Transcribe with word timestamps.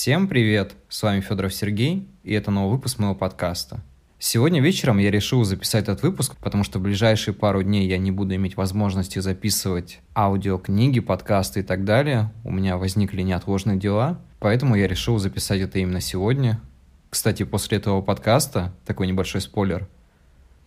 Всем 0.00 0.28
привет! 0.28 0.76
С 0.88 1.02
вами 1.02 1.20
Федоров 1.20 1.52
Сергей, 1.52 2.06
и 2.22 2.32
это 2.32 2.52
новый 2.52 2.76
выпуск 2.76 3.00
моего 3.00 3.16
подкаста. 3.16 3.82
Сегодня 4.20 4.62
вечером 4.62 4.98
я 4.98 5.10
решил 5.10 5.42
записать 5.42 5.88
этот 5.88 6.04
выпуск, 6.04 6.36
потому 6.40 6.62
что 6.62 6.78
в 6.78 6.82
ближайшие 6.82 7.34
пару 7.34 7.64
дней 7.64 7.88
я 7.88 7.98
не 7.98 8.12
буду 8.12 8.36
иметь 8.36 8.56
возможности 8.56 9.18
записывать 9.18 9.98
аудиокниги, 10.14 11.00
подкасты 11.00 11.60
и 11.60 11.62
так 11.64 11.84
далее. 11.84 12.32
У 12.44 12.52
меня 12.52 12.76
возникли 12.76 13.22
неотложные 13.22 13.76
дела, 13.76 14.20
поэтому 14.38 14.76
я 14.76 14.86
решил 14.86 15.18
записать 15.18 15.62
это 15.62 15.80
именно 15.80 16.00
сегодня. 16.00 16.60
Кстати, 17.10 17.42
после 17.42 17.78
этого 17.78 18.00
подкаста, 18.00 18.72
такой 18.86 19.08
небольшой 19.08 19.40
спойлер, 19.40 19.88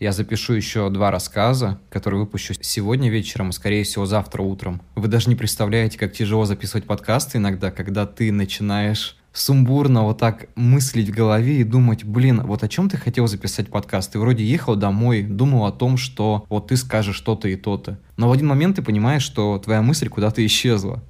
я 0.02 0.12
запишу 0.12 0.56
еще 0.56 0.90
два 0.90 1.10
рассказа, 1.10 1.80
которые 1.90 2.20
выпущу 2.20 2.54
сегодня 2.60 3.10
вечером 3.10 3.52
и, 3.52 3.54
скорее 3.54 3.86
всего, 3.86 4.06
завтра 4.06 4.42
утром. 4.42 4.82
Вы 4.96 5.08
даже 5.08 5.30
не 5.30 5.38
представляете, 5.38 5.98
как 5.98 6.12
тяжело 6.12 6.44
записывать 6.44 6.84
подкасты 6.84 7.38
иногда, 7.38 7.72
когда 7.72 8.06
ты 8.06 8.34
начинаешь 8.34 9.16
сумбурно 9.34 10.04
вот 10.04 10.18
так 10.18 10.48
мыслить 10.56 11.10
в 11.10 11.14
голове 11.14 11.62
и 11.62 11.64
думать, 11.64 12.04
блин, 12.04 12.42
вот 12.44 12.64
о 12.64 12.68
чем 12.68 12.90
ты 12.90 12.98
хотел 12.98 13.28
записать 13.28 13.70
подкаст? 13.70 14.12
Ты 14.12 14.20
вроде 14.20 14.44
ехал 14.44 14.76
домой, 14.76 15.24
думал 15.24 15.66
о 15.66 15.72
том, 15.72 15.98
что 15.98 16.46
вот 16.50 16.68
ты 16.68 16.78
скажешь 16.78 17.16
что-то 17.16 17.48
и 17.48 17.56
то-то. 17.56 18.00
Но 18.18 18.30
в 18.30 18.32
один 18.32 18.48
момент 18.48 18.76
ты 18.76 18.82
понимаешь, 18.82 19.24
что 19.24 19.58
твоя 19.60 19.82
мысль 19.82 20.10
куда-то 20.10 20.46
исчезла. 20.46 21.04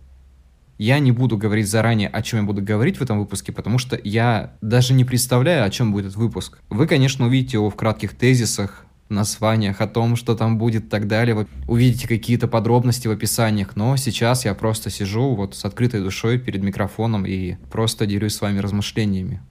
Я 0.77 0.97
не 0.97 1.11
буду 1.11 1.37
говорить 1.37 1.69
заранее, 1.69 2.09
о 2.09 2.23
чем 2.23 2.39
я 2.39 2.45
буду 2.45 2.61
говорить 2.61 2.97
в 2.97 3.03
этом 3.03 3.19
выпуске, 3.19 3.51
потому 3.51 3.77
что 3.77 3.99
я 4.03 4.55
даже 4.61 4.93
не 4.93 5.05
представляю, 5.05 5.63
о 5.63 5.69
чем 5.69 5.91
будет 5.91 6.05
этот 6.05 6.17
выпуск. 6.17 6.57
Вы, 6.71 6.87
конечно, 6.87 7.27
увидите 7.27 7.57
его 7.57 7.69
в 7.69 7.75
кратких 7.75 8.15
тезисах, 8.15 8.85
названиях, 9.11 9.81
о 9.81 9.87
том, 9.87 10.15
что 10.15 10.35
там 10.35 10.57
будет 10.57 10.85
и 10.85 10.87
так 10.87 11.07
далее. 11.07 11.35
Вы 11.35 11.47
увидите 11.67 12.07
какие-то 12.07 12.47
подробности 12.47 13.07
в 13.07 13.11
описаниях, 13.11 13.75
но 13.75 13.95
сейчас 13.97 14.45
я 14.45 14.53
просто 14.53 14.89
сижу 14.89 15.35
вот 15.35 15.55
с 15.55 15.65
открытой 15.65 16.01
душой 16.01 16.39
перед 16.39 16.63
микрофоном 16.63 17.25
и 17.25 17.55
просто 17.71 18.05
делюсь 18.05 18.35
с 18.35 18.41
вами 18.41 18.59
размышлениями. 18.59 19.41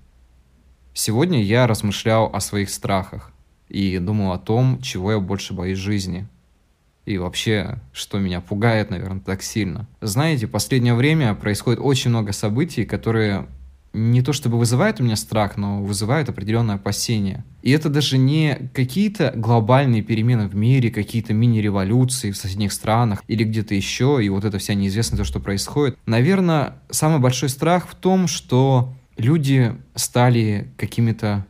Сегодня 0.94 1.42
я 1.42 1.66
размышлял 1.66 2.30
о 2.32 2.40
своих 2.40 2.70
страхах 2.70 3.32
и 3.68 3.98
думал 3.98 4.32
о 4.32 4.38
том, 4.38 4.80
чего 4.82 5.12
я 5.12 5.20
больше 5.20 5.54
боюсь 5.54 5.78
в 5.78 5.82
жизни– 5.82 6.26
и 7.06 7.18
вообще, 7.18 7.80
что 7.92 8.18
меня 8.18 8.40
пугает, 8.40 8.90
наверное, 8.90 9.20
так 9.20 9.42
сильно. 9.42 9.88
Знаете, 10.00 10.46
в 10.46 10.50
последнее 10.50 10.94
время 10.94 11.34
происходит 11.34 11.80
очень 11.82 12.10
много 12.10 12.32
событий, 12.32 12.84
которые 12.84 13.46
не 13.92 14.22
то 14.22 14.32
чтобы 14.32 14.58
вызывают 14.58 15.00
у 15.00 15.04
меня 15.04 15.16
страх, 15.16 15.56
но 15.56 15.82
вызывают 15.82 16.28
определенное 16.28 16.76
опасение. 16.76 17.44
И 17.62 17.70
это 17.72 17.88
даже 17.88 18.18
не 18.18 18.70
какие-то 18.72 19.32
глобальные 19.34 20.02
перемены 20.02 20.48
в 20.48 20.54
мире, 20.54 20.90
какие-то 20.90 21.34
мини-революции 21.34 22.30
в 22.30 22.36
соседних 22.36 22.72
странах 22.72 23.22
или 23.26 23.44
где-то 23.44 23.74
еще, 23.74 24.20
и 24.22 24.28
вот 24.28 24.44
это 24.44 24.58
вся 24.58 24.74
неизвестность, 24.74 25.22
то, 25.22 25.24
что 25.24 25.40
происходит. 25.40 25.98
Наверное, 26.06 26.76
самый 26.90 27.18
большой 27.18 27.48
страх 27.48 27.88
в 27.88 27.94
том, 27.94 28.28
что 28.28 28.94
люди 29.16 29.74
стали 29.94 30.72
какими-то, 30.76 31.46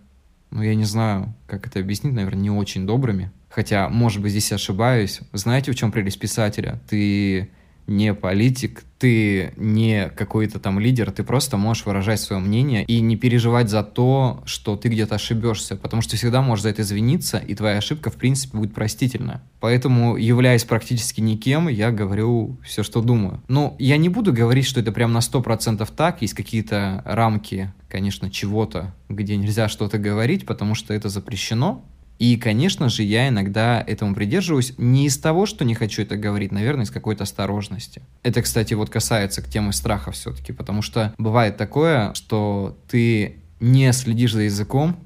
ну 0.51 0.63
я 0.63 0.75
не 0.75 0.85
знаю, 0.85 1.35
как 1.47 1.67
это 1.67 1.81
объяснить, 1.81 2.15
наверное, 2.15 2.43
не 2.43 2.51
очень 2.51 2.87
добрыми. 2.87 3.31
Хотя, 3.51 3.89
может 3.89 4.23
быть, 4.23 4.31
здесь 4.31 4.53
ошибаюсь. 4.53 5.21
Знаете, 5.33 5.73
в 5.73 5.75
чем 5.75 5.91
прелесть 5.91 6.21
писателя? 6.21 6.81
Ты 6.89 7.51
не 7.91 8.15
политик, 8.15 8.85
ты 8.99 9.53
не 9.57 10.11
какой-то 10.11 10.61
там 10.61 10.79
лидер, 10.79 11.11
ты 11.11 11.25
просто 11.25 11.57
можешь 11.57 11.87
выражать 11.87 12.21
свое 12.21 12.41
мнение 12.41 12.85
и 12.85 13.01
не 13.01 13.17
переживать 13.17 13.69
за 13.69 13.83
то, 13.83 14.43
что 14.47 14.77
ты 14.77 14.89
где-то 14.89 15.17
ошибешься, 15.17 15.75
потому 15.75 16.01
что 16.01 16.17
всегда 16.17 16.41
можешь 16.41 16.63
за 16.63 16.69
это 16.69 16.83
извиниться, 16.83 17.39
и 17.39 17.55
твоя 17.55 17.79
ошибка, 17.79 18.11
в 18.11 18.15
принципе, 18.15 18.57
будет 18.57 18.75
простительна. 18.75 19.43
Поэтому, 19.59 20.17
являясь 20.17 20.65
практически 20.65 21.21
никем, 21.21 21.67
я 21.69 21.91
говорю 21.91 22.59
все, 22.65 22.83
что 22.83 23.03
думаю. 23.03 23.43
Но 23.49 23.75
я 23.79 23.97
не 23.97 24.09
буду 24.09 24.33
говорить, 24.33 24.67
что 24.67 24.81
это 24.81 24.93
прям 24.93 25.13
на 25.13 25.19
100% 25.19 25.89
так, 25.97 26.23
есть 26.23 26.35
какие-то 26.35 27.03
рамки, 27.05 27.73
конечно, 27.89 28.31
чего-то, 28.31 28.95
где 29.09 29.37
нельзя 29.37 29.69
что-то 29.69 29.99
говорить, 29.99 30.47
потому 30.47 30.75
что 30.77 30.95
это 30.95 31.09
запрещено, 31.09 31.85
и, 32.21 32.37
конечно 32.37 32.91
же, 32.91 33.03
я 33.03 33.29
иногда 33.29 33.83
этому 33.85 34.15
придерживаюсь 34.15 34.75
не 34.77 35.07
из 35.07 35.17
того, 35.17 35.47
что 35.47 35.65
не 35.65 35.75
хочу 35.75 36.03
это 36.03 36.19
говорить, 36.19 36.53
наверное, 36.53 36.85
из 36.85 36.91
какой-то 36.91 37.25
осторожности. 37.25 38.03
Это, 38.23 38.43
кстати, 38.43 38.75
вот 38.75 38.91
касается 38.91 39.41
к 39.41 39.49
темы 39.49 39.73
страха 39.73 40.11
все-таки, 40.13 40.53
потому 40.53 40.83
что 40.83 41.15
бывает 41.17 41.57
такое, 41.57 42.13
что 42.13 42.79
ты 42.89 43.37
не 43.59 43.91
следишь 43.95 44.35
за 44.35 44.43
языком, 44.43 44.99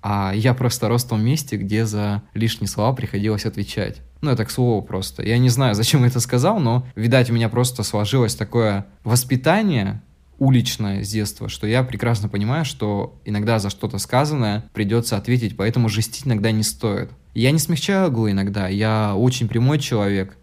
а 0.00 0.32
я 0.32 0.54
просто 0.54 0.86
рос 0.88 1.02
в 1.02 1.08
том 1.08 1.24
месте, 1.24 1.56
где 1.56 1.86
за 1.86 2.22
лишние 2.34 2.68
слова 2.68 2.92
приходилось 2.94 3.46
отвечать. 3.46 4.00
Ну, 4.20 4.30
это 4.30 4.44
к 4.44 4.50
слову 4.52 4.80
просто. 4.80 5.24
Я 5.24 5.38
не 5.38 5.48
знаю, 5.48 5.74
зачем 5.74 6.02
я 6.02 6.06
это 6.06 6.20
сказал, 6.20 6.60
но, 6.60 6.86
видать, 6.94 7.30
у 7.30 7.32
меня 7.32 7.48
просто 7.48 7.82
сложилось 7.82 8.36
такое 8.36 8.86
воспитание, 9.02 10.02
уличное 10.38 11.02
с 11.02 11.10
детства, 11.10 11.48
что 11.48 11.66
я 11.66 11.82
прекрасно 11.82 12.28
понимаю, 12.28 12.64
что 12.64 13.18
иногда 13.24 13.58
за 13.58 13.70
что-то 13.70 13.98
сказанное 13.98 14.64
придется 14.72 15.16
ответить, 15.16 15.56
поэтому 15.56 15.88
жестить 15.88 16.26
иногда 16.26 16.50
не 16.50 16.62
стоит. 16.62 17.10
Я 17.34 17.50
не 17.50 17.58
смягчаю 17.58 18.08
углы 18.08 18.32
иногда, 18.32 18.68
я 18.68 19.14
очень 19.16 19.48
прямой 19.48 19.78
человек, 19.78 20.36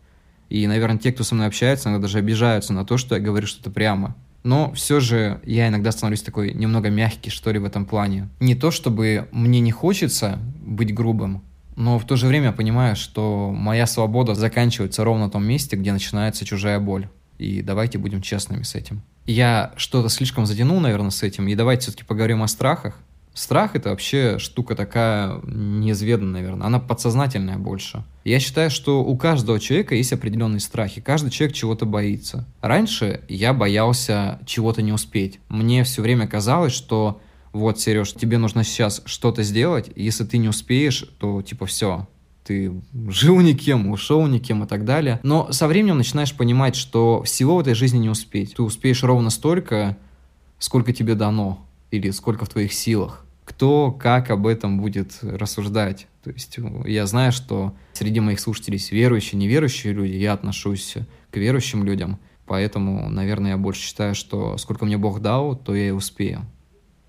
и, 0.49 0.67
наверное, 0.67 0.97
те, 0.97 1.13
кто 1.13 1.23
со 1.23 1.35
мной 1.35 1.47
общается, 1.47 1.89
иногда 1.89 2.03
даже 2.07 2.17
обижаются 2.17 2.73
на 2.73 2.85
то, 2.85 2.97
что 2.97 3.15
я 3.15 3.21
говорю 3.21 3.47
что-то 3.47 3.71
прямо. 3.71 4.15
Но 4.43 4.73
все 4.73 4.99
же 4.99 5.39
я 5.45 5.67
иногда 5.67 5.91
становлюсь 5.91 6.23
такой 6.23 6.53
немного 6.53 6.89
мягкий, 6.89 7.29
что 7.29 7.51
ли, 7.51 7.59
в 7.59 7.65
этом 7.65 7.85
плане. 7.85 8.27
Не 8.39 8.55
то, 8.55 8.71
чтобы 8.71 9.29
мне 9.31 9.59
не 9.59 9.71
хочется 9.71 10.39
быть 10.61 10.93
грубым, 10.93 11.43
но 11.75 11.99
в 11.99 12.05
то 12.05 12.15
же 12.15 12.27
время 12.27 12.47
я 12.47 12.51
понимаю, 12.51 12.95
что 12.95 13.51
моя 13.51 13.87
свобода 13.87 14.35
заканчивается 14.35 15.03
ровно 15.03 15.27
в 15.27 15.31
том 15.31 15.45
месте, 15.45 15.75
где 15.75 15.93
начинается 15.93 16.43
чужая 16.43 16.79
боль. 16.79 17.07
И 17.37 17.61
давайте 17.61 17.97
будем 17.97 18.21
честными 18.21 18.63
с 18.63 18.75
этим. 18.75 19.01
Я 19.31 19.71
что-то 19.77 20.09
слишком 20.09 20.45
затянул, 20.45 20.81
наверное, 20.81 21.09
с 21.09 21.23
этим. 21.23 21.47
И 21.47 21.55
давайте 21.55 21.83
все-таки 21.83 22.03
поговорим 22.03 22.43
о 22.43 22.47
страхах. 22.47 22.99
Страх— 23.33 23.71
это 23.77 23.89
вообще 23.89 24.39
штука 24.39 24.75
такая 24.75 25.39
неизведанная, 25.45 26.41
наверное. 26.41 26.67
Она 26.67 26.79
подсознательная 26.79 27.57
больше. 27.57 28.03
Я 28.25 28.41
считаю, 28.41 28.69
что 28.69 29.01
у 29.01 29.15
каждого 29.15 29.57
человека 29.57 29.95
есть 29.95 30.11
определенные 30.11 30.59
страхи. 30.59 30.99
Каждый 30.99 31.31
человек 31.31 31.55
чего-то 31.55 31.85
боится. 31.85 32.45
Раньше 32.59 33.21
я 33.29 33.53
боялся 33.53 34.39
чего-то 34.45 34.81
не 34.81 34.91
успеть. 34.91 35.39
Мне 35.47 35.85
все 35.85 36.01
время 36.01 36.27
казалось, 36.27 36.73
что 36.73 37.21
вот, 37.53 37.79
Сереж, 37.79 38.11
тебе 38.11 38.37
нужно 38.37 38.65
сейчас 38.65 39.01
что-то 39.05 39.43
сделать, 39.43 39.89
если 39.95 40.25
ты 40.25 40.37
не 40.37 40.49
успеешь, 40.49 41.05
то 41.17 41.41
типа 41.41 41.65
все, 41.65 42.07
ты 42.51 42.73
жил 43.07 43.39
никем, 43.39 43.89
ушел 43.89 44.27
никем 44.27 44.63
и 44.63 44.67
так 44.67 44.83
далее. 44.83 45.21
Но 45.23 45.53
со 45.53 45.67
временем 45.67 45.97
начинаешь 45.97 46.35
понимать, 46.35 46.75
что 46.75 47.23
всего 47.23 47.55
в 47.55 47.61
этой 47.61 47.75
жизни 47.75 47.99
не 47.99 48.09
успеть. 48.09 48.55
Ты 48.55 48.63
успеешь 48.63 49.03
ровно 49.03 49.29
столько, 49.29 49.97
сколько 50.59 50.91
тебе 50.91 51.15
дано, 51.15 51.65
или 51.91 52.11
сколько 52.11 52.43
в 52.43 52.49
твоих 52.49 52.73
силах. 52.73 53.25
Кто 53.45 53.91
как 53.91 54.29
об 54.31 54.47
этом 54.47 54.81
будет 54.81 55.19
рассуждать. 55.21 56.07
То 56.23 56.31
есть 56.31 56.59
я 56.85 57.05
знаю, 57.05 57.31
что 57.31 57.73
среди 57.93 58.19
моих 58.19 58.41
слушателей 58.41 58.77
есть 58.77 58.91
верующие, 58.91 59.39
неверующие 59.39 59.93
люди, 59.93 60.13
я 60.13 60.33
отношусь 60.33 60.95
к 61.31 61.37
верующим 61.37 61.85
людям, 61.85 62.19
поэтому, 62.45 63.09
наверное, 63.09 63.51
я 63.51 63.57
больше 63.57 63.81
считаю, 63.81 64.13
что 64.13 64.57
сколько 64.57 64.85
мне 64.85 64.97
Бог 64.97 65.21
дал, 65.21 65.55
то 65.55 65.73
я 65.73 65.87
и 65.87 65.91
успею. 65.91 66.45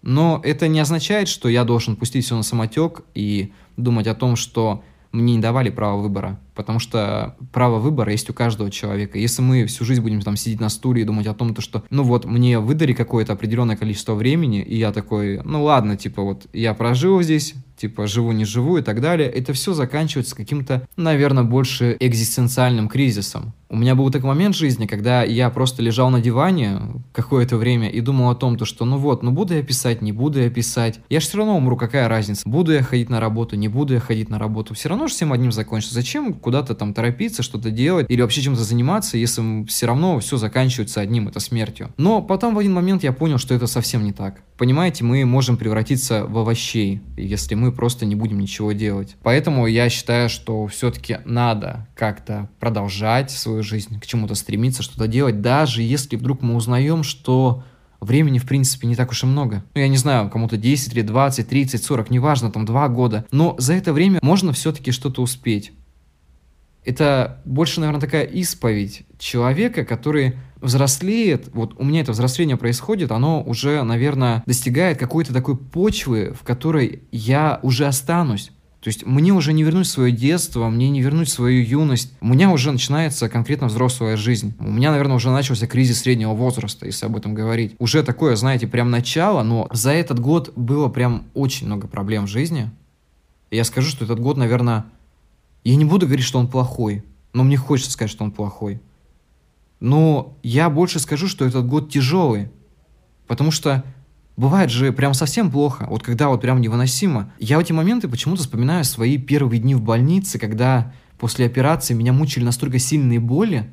Но 0.02 0.40
это 0.44 0.68
не 0.68 0.80
означает, 0.80 1.28
что 1.28 1.48
я 1.48 1.64
должен 1.64 1.96
пустить 1.96 2.24
все 2.24 2.36
на 2.36 2.42
самотек 2.42 3.02
и 3.14 3.52
думать 3.76 4.06
о 4.06 4.14
том, 4.14 4.36
что 4.36 4.82
мне 5.12 5.36
не 5.36 5.40
давали 5.40 5.70
права 5.70 6.00
выбора, 6.00 6.40
потому 6.54 6.78
что 6.78 7.36
право 7.52 7.78
выбора 7.78 8.12
есть 8.12 8.28
у 8.30 8.32
каждого 8.32 8.70
человека. 8.70 9.18
Если 9.18 9.42
мы 9.42 9.66
всю 9.66 9.84
жизнь 9.84 10.02
будем 10.02 10.22
там 10.22 10.36
сидеть 10.36 10.60
на 10.60 10.68
стуле 10.68 11.02
и 11.02 11.04
думать 11.04 11.26
о 11.26 11.34
том, 11.34 11.54
то, 11.54 11.60
что, 11.60 11.82
ну 11.90 12.02
вот, 12.02 12.24
мне 12.24 12.58
выдали 12.58 12.92
какое-то 12.92 13.34
определенное 13.34 13.76
количество 13.76 14.14
времени, 14.14 14.62
и 14.62 14.76
я 14.76 14.92
такой, 14.92 15.40
ну 15.44 15.62
ладно, 15.64 15.96
типа 15.96 16.22
вот, 16.22 16.46
я 16.52 16.74
прожил 16.74 17.22
здесь, 17.22 17.54
типа 17.82 18.06
живу, 18.06 18.30
не 18.30 18.44
живу 18.44 18.78
и 18.78 18.82
так 18.82 19.00
далее, 19.00 19.28
это 19.28 19.52
все 19.52 19.72
заканчивается 19.72 20.36
каким-то, 20.36 20.86
наверное, 20.96 21.42
больше 21.42 21.96
экзистенциальным 21.98 22.88
кризисом. 22.88 23.54
У 23.72 23.76
меня 23.76 23.94
был 23.94 24.10
такой 24.10 24.28
момент 24.28 24.54
в 24.54 24.58
жизни, 24.58 24.86
когда 24.86 25.22
я 25.22 25.48
просто 25.48 25.82
лежал 25.82 26.10
на 26.10 26.20
диване 26.20 26.78
какое-то 27.12 27.56
время 27.56 27.88
и 27.88 28.02
думал 28.02 28.28
о 28.28 28.34
том, 28.34 28.58
то, 28.58 28.66
что 28.66 28.84
ну 28.84 28.98
вот, 28.98 29.22
ну 29.22 29.30
буду 29.30 29.54
я 29.54 29.62
писать, 29.62 30.02
не 30.02 30.12
буду 30.12 30.40
я 30.40 30.50
писать. 30.50 31.00
Я 31.08 31.20
же 31.20 31.26
все 31.26 31.38
равно 31.38 31.56
умру, 31.56 31.78
какая 31.78 32.06
разница. 32.06 32.42
Буду 32.46 32.72
я 32.72 32.82
ходить 32.82 33.08
на 33.08 33.18
работу, 33.18 33.56
не 33.56 33.68
буду 33.68 33.94
я 33.94 34.00
ходить 34.00 34.28
на 34.28 34.38
работу. 34.38 34.74
Все 34.74 34.90
равно 34.90 35.06
же 35.06 35.14
всем 35.14 35.32
одним 35.32 35.52
закончится. 35.52 35.94
Зачем 35.94 36.34
куда-то 36.34 36.74
там 36.74 36.92
торопиться, 36.92 37.42
что-то 37.42 37.70
делать 37.70 38.10
или 38.10 38.20
вообще 38.20 38.42
чем-то 38.42 38.62
заниматься, 38.62 39.16
если 39.16 39.64
все 39.64 39.86
равно 39.86 40.20
все 40.20 40.36
заканчивается 40.36 41.00
одним, 41.00 41.28
это 41.28 41.40
смертью. 41.40 41.94
Но 41.96 42.20
потом 42.20 42.54
в 42.54 42.58
один 42.58 42.74
момент 42.74 43.02
я 43.02 43.12
понял, 43.12 43.38
что 43.38 43.54
это 43.54 43.66
совсем 43.66 44.04
не 44.04 44.12
так. 44.12 44.42
Понимаете, 44.58 45.02
мы 45.02 45.24
можем 45.24 45.56
превратиться 45.56 46.26
в 46.26 46.36
овощей, 46.36 47.00
если 47.16 47.54
мы 47.54 47.71
просто 47.72 48.06
не 48.06 48.14
будем 48.14 48.38
ничего 48.38 48.72
делать. 48.72 49.16
Поэтому 49.22 49.66
я 49.66 49.88
считаю, 49.88 50.28
что 50.28 50.66
все-таки 50.66 51.18
надо 51.24 51.88
как-то 51.94 52.48
продолжать 52.60 53.30
свою 53.30 53.62
жизнь, 53.62 53.98
к 54.00 54.06
чему-то 54.06 54.34
стремиться, 54.34 54.82
что-то 54.82 55.08
делать, 55.08 55.40
даже 55.40 55.82
если 55.82 56.16
вдруг 56.16 56.42
мы 56.42 56.54
узнаем, 56.54 57.02
что 57.02 57.64
времени, 58.00 58.38
в 58.38 58.46
принципе, 58.46 58.86
не 58.86 58.96
так 58.96 59.10
уж 59.10 59.22
и 59.22 59.26
много. 59.26 59.64
Ну, 59.74 59.80
я 59.80 59.88
не 59.88 59.96
знаю, 59.96 60.28
кому-то 60.28 60.56
10 60.56 60.94
лет, 60.94 61.06
20, 61.06 61.48
30, 61.48 61.82
40, 61.84 62.10
неважно, 62.10 62.50
там 62.50 62.64
2 62.64 62.88
года. 62.88 63.24
Но 63.30 63.54
за 63.58 63.74
это 63.74 63.92
время 63.92 64.18
можно 64.22 64.52
все-таки 64.52 64.90
что-то 64.90 65.22
успеть. 65.22 65.72
Это 66.84 67.40
больше, 67.44 67.78
наверное, 67.78 68.00
такая 68.00 68.24
исповедь 68.24 69.04
человека, 69.18 69.84
который 69.84 70.36
взрослеет, 70.62 71.48
вот 71.52 71.74
у 71.76 71.84
меня 71.84 72.00
это 72.00 72.12
взросление 72.12 72.56
происходит, 72.56 73.12
оно 73.12 73.42
уже, 73.42 73.82
наверное, 73.82 74.42
достигает 74.46 74.98
какой-то 74.98 75.32
такой 75.32 75.56
почвы, 75.56 76.34
в 76.38 76.44
которой 76.44 77.02
я 77.10 77.60
уже 77.62 77.86
останусь. 77.86 78.50
То 78.82 78.88
есть 78.88 79.06
мне 79.06 79.32
уже 79.32 79.52
не 79.52 79.62
вернуть 79.62 79.86
свое 79.86 80.10
детство, 80.10 80.68
мне 80.68 80.90
не 80.90 81.02
вернуть 81.02 81.28
свою 81.28 81.62
юность. 81.62 82.12
У 82.20 82.26
меня 82.26 82.50
уже 82.50 82.72
начинается 82.72 83.28
конкретно 83.28 83.68
взрослая 83.68 84.16
жизнь. 84.16 84.54
У 84.58 84.72
меня, 84.72 84.90
наверное, 84.90 85.14
уже 85.14 85.30
начался 85.30 85.68
кризис 85.68 86.00
среднего 86.00 86.32
возраста, 86.32 86.86
если 86.86 87.06
об 87.06 87.16
этом 87.16 87.32
говорить. 87.32 87.76
Уже 87.78 88.02
такое, 88.02 88.34
знаете, 88.34 88.66
прям 88.66 88.90
начало, 88.90 89.44
но 89.44 89.68
за 89.70 89.92
этот 89.92 90.18
год 90.18 90.52
было 90.56 90.88
прям 90.88 91.26
очень 91.34 91.66
много 91.66 91.86
проблем 91.86 92.26
в 92.26 92.30
жизни. 92.30 92.72
И 93.50 93.56
я 93.56 93.62
скажу, 93.62 93.88
что 93.88 94.04
этот 94.04 94.18
год, 94.18 94.36
наверное, 94.36 94.86
я 95.62 95.76
не 95.76 95.84
буду 95.84 96.06
говорить, 96.06 96.26
что 96.26 96.40
он 96.40 96.48
плохой, 96.48 97.04
но 97.32 97.44
мне 97.44 97.56
хочется 97.56 97.92
сказать, 97.92 98.10
что 98.10 98.24
он 98.24 98.32
плохой. 98.32 98.80
Но 99.82 100.38
я 100.44 100.70
больше 100.70 101.00
скажу, 101.00 101.26
что 101.26 101.44
этот 101.44 101.66
год 101.66 101.90
тяжелый, 101.90 102.50
потому 103.26 103.50
что 103.50 103.84
Бывает 104.34 104.70
же 104.70 104.92
прям 104.92 105.12
совсем 105.12 105.50
плохо, 105.50 105.86
вот 105.90 106.02
когда 106.02 106.28
вот 106.28 106.40
прям 106.40 106.60
невыносимо. 106.62 107.30
Я 107.38 107.58
в 107.58 107.60
эти 107.60 107.72
моменты 107.72 108.08
почему-то 108.08 108.40
вспоминаю 108.40 108.82
свои 108.82 109.18
первые 109.18 109.60
дни 109.60 109.74
в 109.74 109.82
больнице, 109.82 110.38
когда 110.38 110.94
после 111.18 111.44
операции 111.44 111.92
меня 111.92 112.14
мучили 112.14 112.42
настолько 112.42 112.78
сильные 112.78 113.20
боли, 113.20 113.70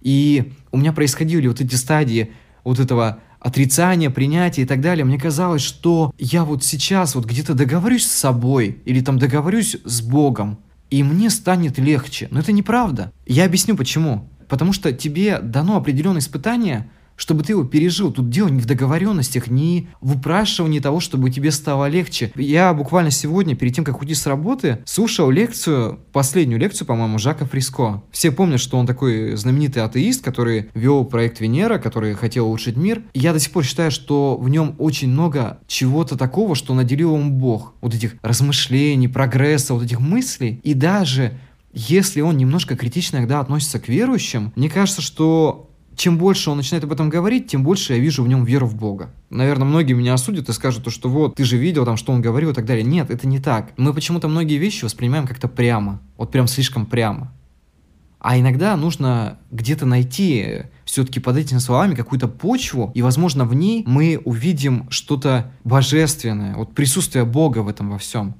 и 0.00 0.54
у 0.72 0.78
меня 0.78 0.94
происходили 0.94 1.46
вот 1.46 1.60
эти 1.60 1.74
стадии 1.74 2.32
вот 2.64 2.80
этого 2.80 3.20
отрицания, 3.38 4.08
принятия 4.08 4.62
и 4.62 4.66
так 4.66 4.80
далее. 4.80 5.04
Мне 5.04 5.18
казалось, 5.18 5.62
что 5.62 6.10
я 6.18 6.44
вот 6.44 6.64
сейчас 6.64 7.14
вот 7.14 7.26
где-то 7.26 7.52
договорюсь 7.52 8.06
с 8.06 8.12
собой 8.12 8.80
или 8.86 9.00
там 9.02 9.18
договорюсь 9.18 9.76
с 9.84 10.00
Богом, 10.00 10.58
и 10.88 11.02
мне 11.02 11.28
станет 11.28 11.78
легче. 11.78 12.28
Но 12.30 12.40
это 12.40 12.50
неправда. 12.50 13.12
Я 13.26 13.44
объясню 13.44 13.76
почему. 13.76 14.30
Потому 14.48 14.72
что 14.72 14.92
тебе 14.92 15.38
дано 15.40 15.76
определенное 15.76 16.20
испытание, 16.20 16.88
чтобы 17.16 17.42
ты 17.42 17.52
его 17.52 17.64
пережил. 17.64 18.12
Тут 18.12 18.30
дело 18.30 18.48
не 18.48 18.60
в 18.60 18.66
договоренностях, 18.66 19.48
не 19.48 19.88
в 20.00 20.16
упрашивании 20.16 20.80
того, 20.80 21.00
чтобы 21.00 21.30
тебе 21.30 21.50
стало 21.50 21.88
легче. 21.88 22.30
Я 22.36 22.72
буквально 22.74 23.10
сегодня, 23.10 23.56
перед 23.56 23.74
тем, 23.74 23.84
как 23.84 24.00
уйти 24.00 24.14
с 24.14 24.26
работы, 24.26 24.82
слушал 24.84 25.30
лекцию, 25.30 25.98
последнюю 26.12 26.60
лекцию, 26.60 26.86
по-моему, 26.86 27.18
Жака 27.18 27.46
Фриско. 27.46 28.02
Все 28.12 28.30
помнят, 28.30 28.60
что 28.60 28.76
он 28.76 28.86
такой 28.86 29.34
знаменитый 29.36 29.82
атеист, 29.82 30.22
который 30.22 30.68
вел 30.74 31.04
проект 31.04 31.40
Венера, 31.40 31.78
который 31.78 32.14
хотел 32.14 32.46
улучшить 32.46 32.76
мир. 32.76 33.02
Я 33.14 33.32
до 33.32 33.40
сих 33.40 33.52
пор 33.52 33.64
считаю, 33.64 33.90
что 33.90 34.36
в 34.36 34.48
нем 34.48 34.74
очень 34.78 35.08
много 35.08 35.60
чего-то 35.66 36.16
такого, 36.16 36.54
что 36.54 36.74
наделил 36.74 37.16
ему 37.16 37.30
Бог. 37.30 37.74
Вот 37.80 37.94
этих 37.94 38.16
размышлений, 38.22 39.08
прогресса, 39.08 39.74
вот 39.74 39.84
этих 39.84 40.00
мыслей. 40.00 40.60
И 40.62 40.74
даже 40.74 41.38
если 41.78 42.22
он 42.22 42.38
немножко 42.38 42.74
критично 42.74 43.18
иногда 43.18 43.38
относится 43.38 43.78
к 43.78 43.88
верующим, 43.88 44.50
мне 44.56 44.70
кажется, 44.70 45.02
что 45.02 45.70
чем 45.94 46.16
больше 46.16 46.50
он 46.50 46.56
начинает 46.56 46.84
об 46.84 46.92
этом 46.92 47.10
говорить, 47.10 47.48
тем 47.48 47.64
больше 47.64 47.92
я 47.92 47.98
вижу 47.98 48.22
в 48.22 48.28
нем 48.28 48.44
веру 48.44 48.66
в 48.66 48.74
Бога. 48.74 49.10
Наверное, 49.28 49.66
многие 49.66 49.92
меня 49.92 50.14
осудят 50.14 50.48
и 50.48 50.54
скажут, 50.54 50.90
что 50.90 51.10
вот, 51.10 51.34
ты 51.34 51.44
же 51.44 51.58
видел 51.58 51.84
там, 51.84 51.98
что 51.98 52.14
он 52.14 52.22
говорил 52.22 52.50
и 52.50 52.54
так 52.54 52.64
далее. 52.64 52.82
Нет, 52.82 53.10
это 53.10 53.28
не 53.28 53.40
так. 53.40 53.72
Мы 53.76 53.92
почему-то 53.92 54.26
многие 54.26 54.56
вещи 54.56 54.86
воспринимаем 54.86 55.26
как-то 55.26 55.48
прямо. 55.48 56.00
Вот 56.16 56.30
прям 56.32 56.46
слишком 56.46 56.86
прямо. 56.86 57.30
А 58.20 58.38
иногда 58.38 58.74
нужно 58.76 59.38
где-то 59.50 59.84
найти 59.84 60.62
все-таки 60.86 61.20
под 61.20 61.36
этими 61.36 61.58
словами 61.58 61.94
какую-то 61.94 62.26
почву, 62.26 62.90
и, 62.94 63.02
возможно, 63.02 63.44
в 63.44 63.54
ней 63.54 63.84
мы 63.86 64.18
увидим 64.24 64.86
что-то 64.88 65.52
божественное, 65.62 66.56
вот 66.56 66.74
присутствие 66.74 67.26
Бога 67.26 67.58
в 67.58 67.68
этом 67.68 67.90
во 67.90 67.98
всем. 67.98 68.34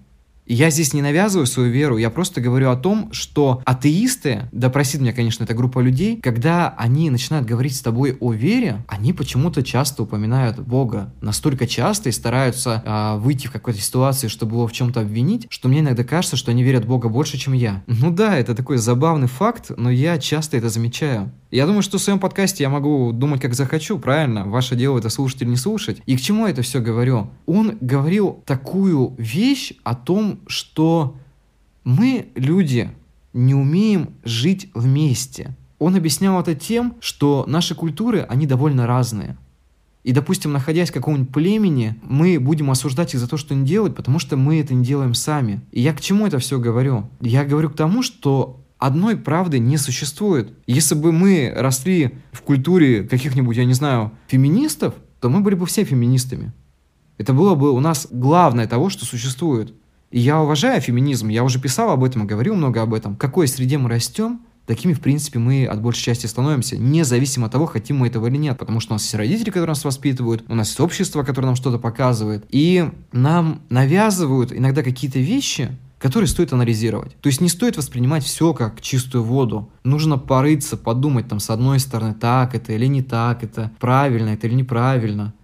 Я 0.47 0.71
здесь 0.71 0.95
не 0.95 1.03
навязываю 1.03 1.47
свою 1.47 1.71
веру, 1.71 1.97
я 1.97 2.09
просто 2.09 2.41
говорю 2.41 2.71
о 2.71 2.77
том, 2.77 3.11
что 3.13 3.63
атеисты, 3.65 4.49
да 4.53 4.71
простит 4.71 5.01
меня, 5.01 5.13
конечно, 5.13 5.43
эта 5.43 5.55
группа 5.55 5.81
людей, 5.81 6.21
когда 6.21 6.73
они 6.79 7.11
начинают 7.11 7.47
говорить 7.47 7.75
с 7.75 7.81
тобой 7.81 8.17
о 8.21 8.33
вере, 8.33 8.85
они 8.87 9.13
почему-то 9.13 9.65
часто 9.65 10.05
упоминают 10.05 10.61
Бога 10.61 11.13
настолько 11.21 11.67
часто 11.67 12.11
и 12.11 12.13
стараются 12.13 12.83
э, 12.85 13.19
выйти 13.19 13.49
в 13.49 13.53
какой-то 13.53 13.81
ситуации, 13.81 14.29
чтобы 14.29 14.53
его 14.53 14.69
в 14.69 14.73
чем-то 14.73 15.01
обвинить, 15.01 15.47
что 15.51 15.69
мне 15.69 15.81
иногда 15.81 16.05
кажется, 16.05 16.37
что 16.37 16.53
они 16.53 16.63
верят 16.63 16.85
в 16.85 16.89
Бога 16.89 17.09
больше, 17.09 17.39
чем 17.39 17.53
я. 17.53 17.83
Ну 17.89 18.13
да, 18.13 18.37
это 18.37 18.55
такой 18.55 18.77
забавный 18.79 19.29
факт, 19.29 19.73
но 19.77 19.91
я 19.91 20.17
часто 20.19 20.57
это 20.57 20.69
замечаю. 20.69 21.33
Я 21.51 21.67
думаю, 21.67 21.83
что 21.83 21.99
в 21.99 22.03
своем 22.03 22.19
подкасте 22.19 22.65
я 22.65 22.69
могу 22.69 23.13
думать, 23.13 23.41
как 23.41 23.55
захочу, 23.55 23.99
правильно? 23.99 24.45
Ваше 24.45 24.75
дело 24.75 24.99
это 24.99 25.09
слушать 25.11 25.43
или 25.43 25.51
не 25.51 25.57
слушать. 25.57 26.03
И 26.05 26.17
к 26.17 26.21
чему 26.21 26.47
я 26.47 26.53
это 26.53 26.63
все 26.63 26.81
говорю? 26.81 27.31
Он 27.47 27.79
говорил 27.81 28.43
такую 28.47 29.15
вещь 29.17 29.75
о 29.85 29.95
том, 29.95 30.41
что 30.49 31.17
мы, 31.85 32.27
люди, 32.35 32.91
не 33.33 33.55
умеем 33.55 34.11
жить 34.25 34.71
вместе. 34.75 35.55
Он 35.79 35.95
объяснял 35.95 36.41
это 36.41 36.55
тем, 36.55 36.97
что 37.01 37.45
наши 37.47 37.75
культуры, 37.75 38.27
они 38.29 38.47
довольно 38.47 38.87
разные. 38.87 39.37
И, 40.03 40.13
допустим, 40.13 40.53
находясь 40.53 40.91
в 40.91 40.95
каком-нибудь 40.95 41.33
племени, 41.33 41.97
мы 42.03 42.41
будем 42.41 42.71
осуждать 42.71 43.15
их 43.15 43.21
за 43.21 43.29
то, 43.29 43.37
что 43.37 43.55
они 43.55 43.67
делают, 43.67 43.95
потому 43.95 44.19
что 44.19 44.37
мы 44.37 44.61
это 44.61 44.73
не 44.73 44.85
делаем 44.85 45.15
сами. 45.15 45.61
И 45.73 45.81
я 45.81 45.93
к 45.93 46.01
чему 46.01 46.27
это 46.27 46.39
все 46.39 46.59
говорю? 46.59 47.11
Я 47.21 47.45
говорю 47.45 47.71
к 47.71 47.77
тому, 47.77 48.03
что 48.03 48.61
одной 48.79 49.17
правды 49.17 49.59
не 49.59 49.77
существует. 49.79 50.53
Если 50.67 50.95
бы 50.95 51.13
мы 51.13 51.53
росли 51.55 52.19
в 52.33 52.43
культуре 52.43 53.05
каких-нибудь, 53.05 53.57
я 53.57 53.65
не 53.65 53.75
знаю, 53.75 54.13
феминистов, 54.29 54.95
то 55.21 55.29
мы 55.29 55.41
были 55.41 55.55
бы 55.55 55.67
все 55.67 55.85
феминистами. 55.85 56.53
Это 57.19 57.33
было 57.33 57.55
бы 57.55 57.73
у 57.73 57.81
нас 57.81 58.07
главное 58.11 58.67
того, 58.67 58.91
что 58.91 59.05
существует. 59.05 59.75
И 60.11 60.21
я 60.21 60.41
уважаю 60.41 60.81
феминизм, 60.81 61.29
я 61.29 61.43
уже 61.43 61.61
писал 61.61 61.91
об 61.91 62.05
этом 62.05 62.25
и 62.25 62.27
говорил 62.27 62.55
много 62.55 62.83
об 62.83 62.95
этом. 62.95 63.15
В 63.15 63.19
какой 63.19 63.49
среде 63.49 63.79
мы 63.79 63.89
растем, 63.89 64.41
такими, 64.67 64.93
в 64.93 65.01
принципе, 65.01 65.39
мы 65.39 65.67
от 65.67 65.81
большей 65.81 66.05
части 66.05 66.27
становимся, 66.27 66.77
независимо 66.77 67.47
от 67.47 67.53
того, 67.53 67.67
хотим 67.67 67.99
мы 67.99 68.09
этого 68.09 68.27
или 68.27 68.37
нет. 68.37 68.59
Потому 68.59 68.81
что 68.81 68.93
у 68.93 68.97
нас 68.97 69.03
есть 69.03 69.15
родители, 69.15 69.51
которые 69.51 69.69
нас 69.69 69.85
воспитывают, 69.85 70.45
у 70.49 70.55
нас 70.55 70.69
есть 70.69 70.81
общество, 70.81 71.23
которое 71.23 71.47
нам 71.47 71.57
что-то 71.57 71.79
показывает. 71.79 72.45
И 72.51 72.89
нам 73.13 73.63
навязывают 73.71 74.53
иногда 74.53 74.83
какие-то 74.83 75.19
вещи, 75.19 75.71
которые 75.99 76.29
стоит 76.29 76.53
анализировать. 76.53 77.17
То 77.21 77.29
есть 77.29 77.41
не 77.41 77.49
стоит 77.49 77.77
воспринимать 77.77 78.25
все 78.25 78.53
как 78.53 78.81
чистую 78.81 79.25
воду. 79.25 79.71
Нужно 79.85 80.19
порыться, 80.19 80.77
подумать 80.77 81.29
там 81.29 81.41
с 81.41 81.51
одной 81.51 81.81
стороны, 81.81 82.15
так 82.15 82.55
это 82.55 82.73
или 82.73 82.87
не 82.87 83.03
так, 83.03 83.43
это 83.43 83.71
правильно 83.79 84.31
это 84.31 84.47
или 84.47 84.55
неправильно. 84.55 85.35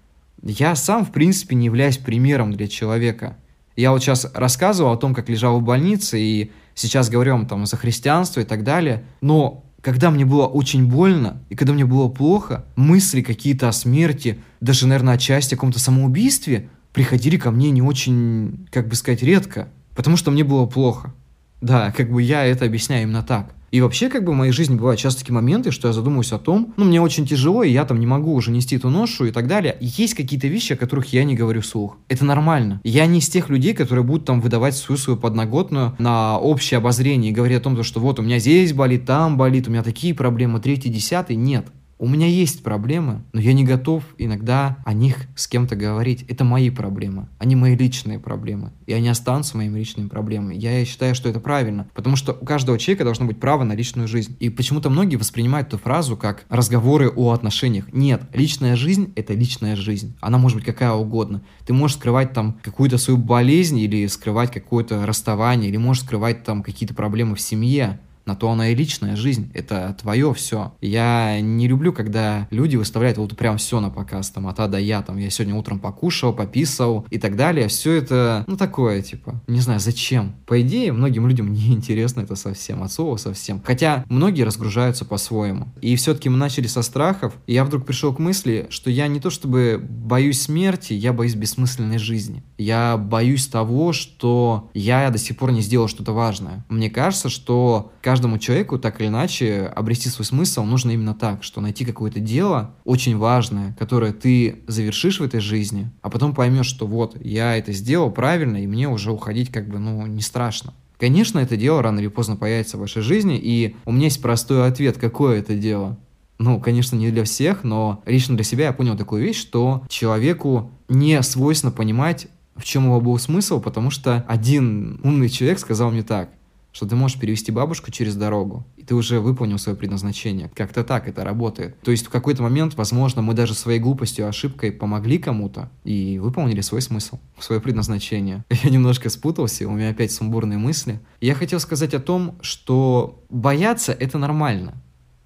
Я 0.42 0.74
сам, 0.74 1.04
в 1.04 1.12
принципе, 1.12 1.54
не 1.54 1.66
являюсь 1.66 1.98
примером 1.98 2.52
для 2.52 2.68
человека. 2.68 3.36
Я 3.76 3.92
вот 3.92 4.02
сейчас 4.02 4.30
рассказывал 4.34 4.92
о 4.92 4.96
том, 4.96 5.14
как 5.14 5.28
лежал 5.28 5.60
в 5.60 5.62
больнице, 5.62 6.20
и 6.20 6.50
сейчас 6.74 7.08
говорю 7.08 7.46
там 7.46 7.64
за 7.64 7.76
христианство 7.76 8.40
и 8.40 8.44
так 8.44 8.64
далее, 8.64 9.04
но 9.20 9.64
когда 9.80 10.10
мне 10.10 10.24
было 10.24 10.46
очень 10.46 10.86
больно, 10.86 11.42
и 11.48 11.56
когда 11.56 11.72
мне 11.72 11.84
было 11.84 12.08
плохо, 12.08 12.64
мысли 12.76 13.20
какие-то 13.20 13.68
о 13.68 13.72
смерти, 13.72 14.38
даже, 14.60 14.86
наверное, 14.86 15.14
отчасти 15.14 15.54
о 15.54 15.56
каком-то 15.56 15.80
самоубийстве, 15.80 16.68
приходили 16.92 17.36
ко 17.36 17.50
мне 17.50 17.70
не 17.70 17.82
очень, 17.82 18.68
как 18.70 18.88
бы 18.88 18.94
сказать, 18.94 19.22
редко. 19.22 19.68
Потому 19.94 20.16
что 20.16 20.30
мне 20.30 20.44
было 20.44 20.66
плохо. 20.66 21.14
Да, 21.60 21.92
как 21.92 22.10
бы 22.10 22.22
я 22.22 22.44
это 22.44 22.64
объясняю 22.64 23.04
именно 23.04 23.22
так. 23.22 23.54
И 23.72 23.80
вообще, 23.80 24.10
как 24.10 24.22
бы 24.22 24.32
в 24.32 24.34
моей 24.34 24.52
жизни 24.52 24.76
бывают 24.76 25.00
часто 25.00 25.20
такие 25.20 25.34
моменты, 25.34 25.70
что 25.70 25.88
я 25.88 25.94
задумываюсь 25.94 26.32
о 26.32 26.38
том, 26.38 26.74
ну, 26.76 26.84
мне 26.84 27.00
очень 27.00 27.26
тяжело, 27.26 27.62
и 27.62 27.72
я 27.72 27.86
там 27.86 27.98
не 28.00 28.06
могу 28.06 28.34
уже 28.34 28.50
нести 28.50 28.76
эту 28.76 28.90
ношу 28.90 29.24
и 29.24 29.30
так 29.30 29.46
далее. 29.46 29.74
И 29.80 29.86
есть 29.86 30.12
какие-то 30.12 30.46
вещи, 30.46 30.74
о 30.74 30.76
которых 30.76 31.10
я 31.14 31.24
не 31.24 31.34
говорю 31.34 31.62
вслух. 31.62 31.96
Это 32.08 32.26
нормально. 32.26 32.82
Я 32.84 33.06
не 33.06 33.20
из 33.20 33.30
тех 33.30 33.48
людей, 33.48 33.72
которые 33.72 34.04
будут 34.04 34.26
там 34.26 34.42
выдавать 34.42 34.76
свою 34.76 34.98
свою 34.98 35.18
подноготную 35.18 35.96
на 35.98 36.38
общее 36.38 36.76
обозрение 36.76 37.30
и 37.30 37.34
говорить 37.34 37.56
о 37.56 37.62
том, 37.62 37.82
что 37.82 37.98
вот 37.98 38.18
у 38.18 38.22
меня 38.22 38.38
здесь 38.38 38.74
болит, 38.74 39.06
там 39.06 39.38
болит, 39.38 39.68
у 39.68 39.70
меня 39.70 39.82
такие 39.82 40.14
проблемы, 40.14 40.60
третий, 40.60 40.90
десятый. 40.90 41.36
Нет. 41.36 41.64
У 42.02 42.08
меня 42.08 42.26
есть 42.26 42.64
проблемы, 42.64 43.22
но 43.32 43.40
я 43.40 43.52
не 43.52 43.62
готов 43.62 44.02
иногда 44.18 44.76
о 44.84 44.92
них 44.92 45.28
с 45.36 45.46
кем-то 45.46 45.76
говорить. 45.76 46.24
Это 46.26 46.42
мои 46.42 46.68
проблемы, 46.68 47.28
они 47.38 47.54
мои 47.54 47.76
личные 47.76 48.18
проблемы. 48.18 48.72
И 48.86 48.92
они 48.92 49.08
останутся 49.08 49.56
моими 49.56 49.78
личными 49.78 50.08
проблемами. 50.08 50.56
Я 50.56 50.84
считаю, 50.84 51.14
что 51.14 51.28
это 51.28 51.38
правильно, 51.38 51.86
потому 51.94 52.16
что 52.16 52.32
у 52.32 52.44
каждого 52.44 52.76
человека 52.76 53.04
должно 53.04 53.26
быть 53.26 53.38
право 53.38 53.62
на 53.62 53.74
личную 53.74 54.08
жизнь. 54.08 54.36
И 54.40 54.50
почему-то 54.50 54.90
многие 54.90 55.14
воспринимают 55.14 55.68
эту 55.68 55.78
фразу 55.78 56.16
как 56.16 56.44
разговоры 56.48 57.08
о 57.08 57.30
отношениях. 57.30 57.84
Нет, 57.92 58.24
личная 58.32 58.74
жизнь— 58.74 59.12
это 59.14 59.34
личная 59.34 59.76
жизнь. 59.76 60.16
Она 60.20 60.38
может 60.38 60.56
быть 60.56 60.66
какая 60.66 60.90
угодно. 60.94 61.42
Ты 61.66 61.72
можешь 61.72 61.98
скрывать 61.98 62.32
там 62.32 62.58
какую-то 62.64 62.98
свою 62.98 63.16
болезнь 63.16 63.78
или 63.78 64.08
скрывать 64.08 64.50
какое-то 64.50 65.06
расставание, 65.06 65.68
или 65.68 65.76
можешь 65.76 66.02
скрывать 66.02 66.42
там 66.42 66.64
какие-то 66.64 66.94
проблемы 66.94 67.36
в 67.36 67.40
семье 67.40 68.00
на 68.26 68.34
то 68.34 68.50
она 68.50 68.68
и 68.68 68.74
личная 68.74 69.16
жизнь, 69.16 69.50
это 69.54 69.96
твое 70.00 70.32
все. 70.34 70.72
Я 70.80 71.40
не 71.40 71.68
люблю, 71.68 71.92
когда 71.92 72.46
люди 72.50 72.76
выставляют 72.76 73.18
вот 73.18 73.36
прям 73.36 73.58
все 73.58 73.80
на 73.80 73.90
показ, 73.90 74.30
там, 74.30 74.46
от 74.46 74.60
А 74.60 74.68
до 74.68 74.78
Я, 74.78 75.02
там, 75.02 75.16
я 75.18 75.30
сегодня 75.30 75.54
утром 75.54 75.78
покушал, 75.78 76.32
пописал 76.32 77.06
и 77.10 77.18
так 77.18 77.36
далее. 77.36 77.68
Все 77.68 77.92
это, 77.92 78.44
ну, 78.46 78.56
такое, 78.56 79.02
типа, 79.02 79.40
не 79.46 79.60
знаю, 79.60 79.80
зачем. 79.80 80.34
По 80.46 80.60
идее, 80.60 80.92
многим 80.92 81.26
людям 81.26 81.52
не 81.52 81.72
интересно 81.72 82.20
это 82.20 82.36
совсем, 82.36 82.82
от 82.82 82.92
слова 82.92 83.16
совсем. 83.16 83.62
Хотя 83.64 84.04
многие 84.08 84.42
разгружаются 84.42 85.04
по-своему. 85.04 85.68
И 85.80 85.96
все-таки 85.96 86.28
мы 86.28 86.36
начали 86.36 86.66
со 86.66 86.82
страхов, 86.82 87.34
и 87.46 87.54
я 87.54 87.64
вдруг 87.64 87.86
пришел 87.86 88.14
к 88.14 88.18
мысли, 88.18 88.66
что 88.70 88.90
я 88.90 89.08
не 89.08 89.20
то 89.20 89.30
чтобы 89.30 89.80
боюсь 89.82 90.42
смерти, 90.42 90.92
я 90.92 91.12
боюсь 91.12 91.34
бессмысленной 91.34 91.98
жизни. 91.98 92.42
Я 92.58 92.96
боюсь 92.96 93.46
того, 93.46 93.92
что 93.92 94.70
я 94.74 95.10
до 95.10 95.18
сих 95.18 95.36
пор 95.36 95.52
не 95.52 95.62
сделал 95.62 95.88
что-то 95.88 96.12
важное. 96.12 96.64
Мне 96.68 96.90
кажется, 96.90 97.28
что 97.28 97.92
каждому 98.12 98.36
человеку 98.38 98.78
так 98.78 99.00
или 99.00 99.08
иначе 99.08 99.72
обрести 99.74 100.10
свой 100.10 100.26
смысл 100.26 100.64
нужно 100.64 100.90
именно 100.90 101.14
так, 101.14 101.42
что 101.42 101.62
найти 101.62 101.86
какое-то 101.86 102.20
дело 102.20 102.74
очень 102.84 103.16
важное, 103.16 103.74
которое 103.78 104.12
ты 104.12 104.64
завершишь 104.66 105.18
в 105.18 105.22
этой 105.22 105.40
жизни, 105.40 105.90
а 106.02 106.10
потом 106.10 106.34
поймешь, 106.34 106.66
что 106.66 106.86
вот, 106.86 107.16
я 107.24 107.56
это 107.56 107.72
сделал 107.72 108.10
правильно, 108.10 108.62
и 108.62 108.66
мне 108.66 108.86
уже 108.86 109.12
уходить 109.12 109.50
как 109.50 109.66
бы, 109.66 109.78
ну, 109.78 110.06
не 110.06 110.20
страшно. 110.20 110.74
Конечно, 110.98 111.38
это 111.38 111.56
дело 111.56 111.80
рано 111.80 112.00
или 112.00 112.08
поздно 112.08 112.36
появится 112.36 112.76
в 112.76 112.80
вашей 112.80 113.00
жизни, 113.00 113.40
и 113.42 113.76
у 113.86 113.92
меня 113.92 114.04
есть 114.04 114.20
простой 114.20 114.68
ответ, 114.68 114.98
какое 114.98 115.38
это 115.38 115.54
дело. 115.54 115.96
Ну, 116.36 116.60
конечно, 116.60 116.96
не 116.96 117.10
для 117.10 117.24
всех, 117.24 117.64
но 117.64 118.02
лично 118.04 118.34
для 118.34 118.44
себя 118.44 118.66
я 118.66 118.72
понял 118.74 118.94
такую 118.94 119.22
вещь, 119.22 119.40
что 119.40 119.84
человеку 119.88 120.70
не 120.90 121.22
свойственно 121.22 121.72
понимать, 121.72 122.26
в 122.56 122.64
чем 122.64 122.84
его 122.84 123.00
был 123.00 123.16
смысл, 123.16 123.58
потому 123.58 123.88
что 123.88 124.22
один 124.28 125.00
умный 125.02 125.30
человек 125.30 125.58
сказал 125.58 125.90
мне 125.90 126.02
так– 126.02 126.28
что 126.72 126.86
ты 126.86 126.96
можешь 126.96 127.18
перевести 127.18 127.52
бабушку 127.52 127.90
через 127.90 128.16
дорогу, 128.16 128.66
и 128.76 128.82
ты 128.82 128.94
уже 128.94 129.20
выполнил 129.20 129.58
свое 129.58 129.76
предназначение. 129.76 130.50
Как-то 130.54 130.84
так 130.84 131.06
это 131.06 131.24
работает. 131.24 131.78
То 131.82 131.90
есть 131.90 132.06
в 132.06 132.10
какой-то 132.10 132.42
момент, 132.42 132.74
возможно, 132.74 133.22
мы 133.22 133.34
даже 133.34 133.54
своей 133.54 133.78
глупостью, 133.78 134.26
ошибкой 134.26 134.72
помогли 134.72 135.18
кому-то 135.18 135.70
и 135.84 136.18
выполнили 136.18 136.60
свой 136.62 136.82
смысл, 136.82 137.18
свое 137.38 137.60
предназначение. 137.60 138.44
Я 138.64 138.70
немножко 138.70 139.10
спутался, 139.10 139.68
у 139.68 139.72
меня 139.72 139.90
опять 139.90 140.12
сумбурные 140.12 140.58
мысли. 140.58 141.00
Я 141.20 141.34
хотел 141.34 141.60
сказать 141.60 141.94
о 141.94 142.00
том, 142.00 142.36
что 142.40 143.22
бояться— 143.28 143.92
это 144.00 144.18
нормально. 144.18 144.74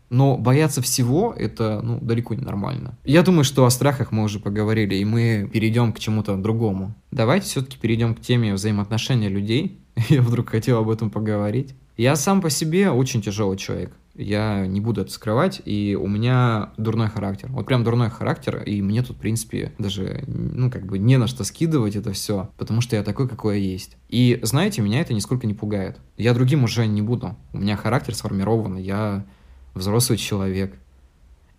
Но 0.08 0.38
бояться 0.38 0.82
всего— 0.82 1.34
это 1.36 1.80
ну, 1.82 1.98
далеко 2.00 2.34
не 2.34 2.42
нормально. 2.42 2.96
Я 3.04 3.22
думаю, 3.22 3.44
что 3.44 3.64
о 3.64 3.70
страхах 3.70 4.12
мы 4.12 4.22
уже 4.22 4.38
поговорили, 4.38 4.94
и 4.94 5.04
мы 5.04 5.50
перейдем 5.52 5.92
к 5.92 5.98
чему-то 5.98 6.36
другому. 6.36 6.94
Давайте 7.10 7.46
все-таки 7.46 7.76
перейдем 7.76 8.14
к 8.14 8.20
теме 8.20 8.54
взаимоотношения 8.54 9.28
людей, 9.28 9.80
я 10.08 10.22
вдруг 10.22 10.50
хотел 10.50 10.78
об 10.78 10.90
этом 10.90 11.10
поговорить. 11.10 11.74
Я 11.96 12.16
сам 12.16 12.42
по 12.42 12.50
себе 12.50 12.90
очень 12.90 13.22
тяжелый 13.22 13.56
человек. 13.56 13.96
Я 14.14 14.66
не 14.66 14.80
буду 14.80 15.02
это 15.02 15.10
скрывать, 15.10 15.60
и 15.64 15.96
у 15.98 16.06
меня 16.06 16.72
дурной 16.78 17.08
характер. 17.08 17.48
Вот 17.50 17.66
прям 17.66 17.84
дурной 17.84 18.08
характер, 18.08 18.62
и 18.62 18.80
мне 18.80 19.02
тут, 19.02 19.16
в 19.16 19.20
принципе, 19.20 19.72
даже, 19.78 20.24
ну, 20.26 20.70
как 20.70 20.86
бы 20.86 20.98
не 20.98 21.18
на 21.18 21.26
что 21.26 21.44
скидывать 21.44 21.96
это 21.96 22.12
все, 22.12 22.50
потому 22.56 22.80
что 22.80 22.96
я 22.96 23.02
такой, 23.02 23.28
какой 23.28 23.58
я 23.58 23.70
есть. 23.72 23.96
И, 24.08 24.38
знаете, 24.42 24.80
меня 24.80 25.00
это 25.00 25.12
нисколько 25.12 25.46
не 25.46 25.52
пугает. 25.52 25.98
Я 26.16 26.32
другим 26.32 26.64
уже 26.64 26.86
не 26.86 27.02
буду. 27.02 27.36
У 27.52 27.58
меня 27.58 27.76
характер 27.76 28.14
сформирован, 28.14 28.76
я 28.78 29.26
взрослый 29.74 30.16
человек. 30.16 30.74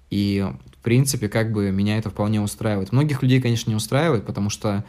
И, 0.09 0.43
в 0.79 0.83
принципе, 0.83 1.29
как 1.29 1.51
бы 1.51 1.69
меня 1.71 1.97
это 1.97 2.09
вполне 2.09 2.41
устраивает. 2.41 2.91
Многих 2.91 3.21
людей, 3.21 3.39
конечно, 3.39 3.69
не 3.69 3.75
устраивает, 3.75 4.25
потому 4.25 4.49
что 4.49 4.83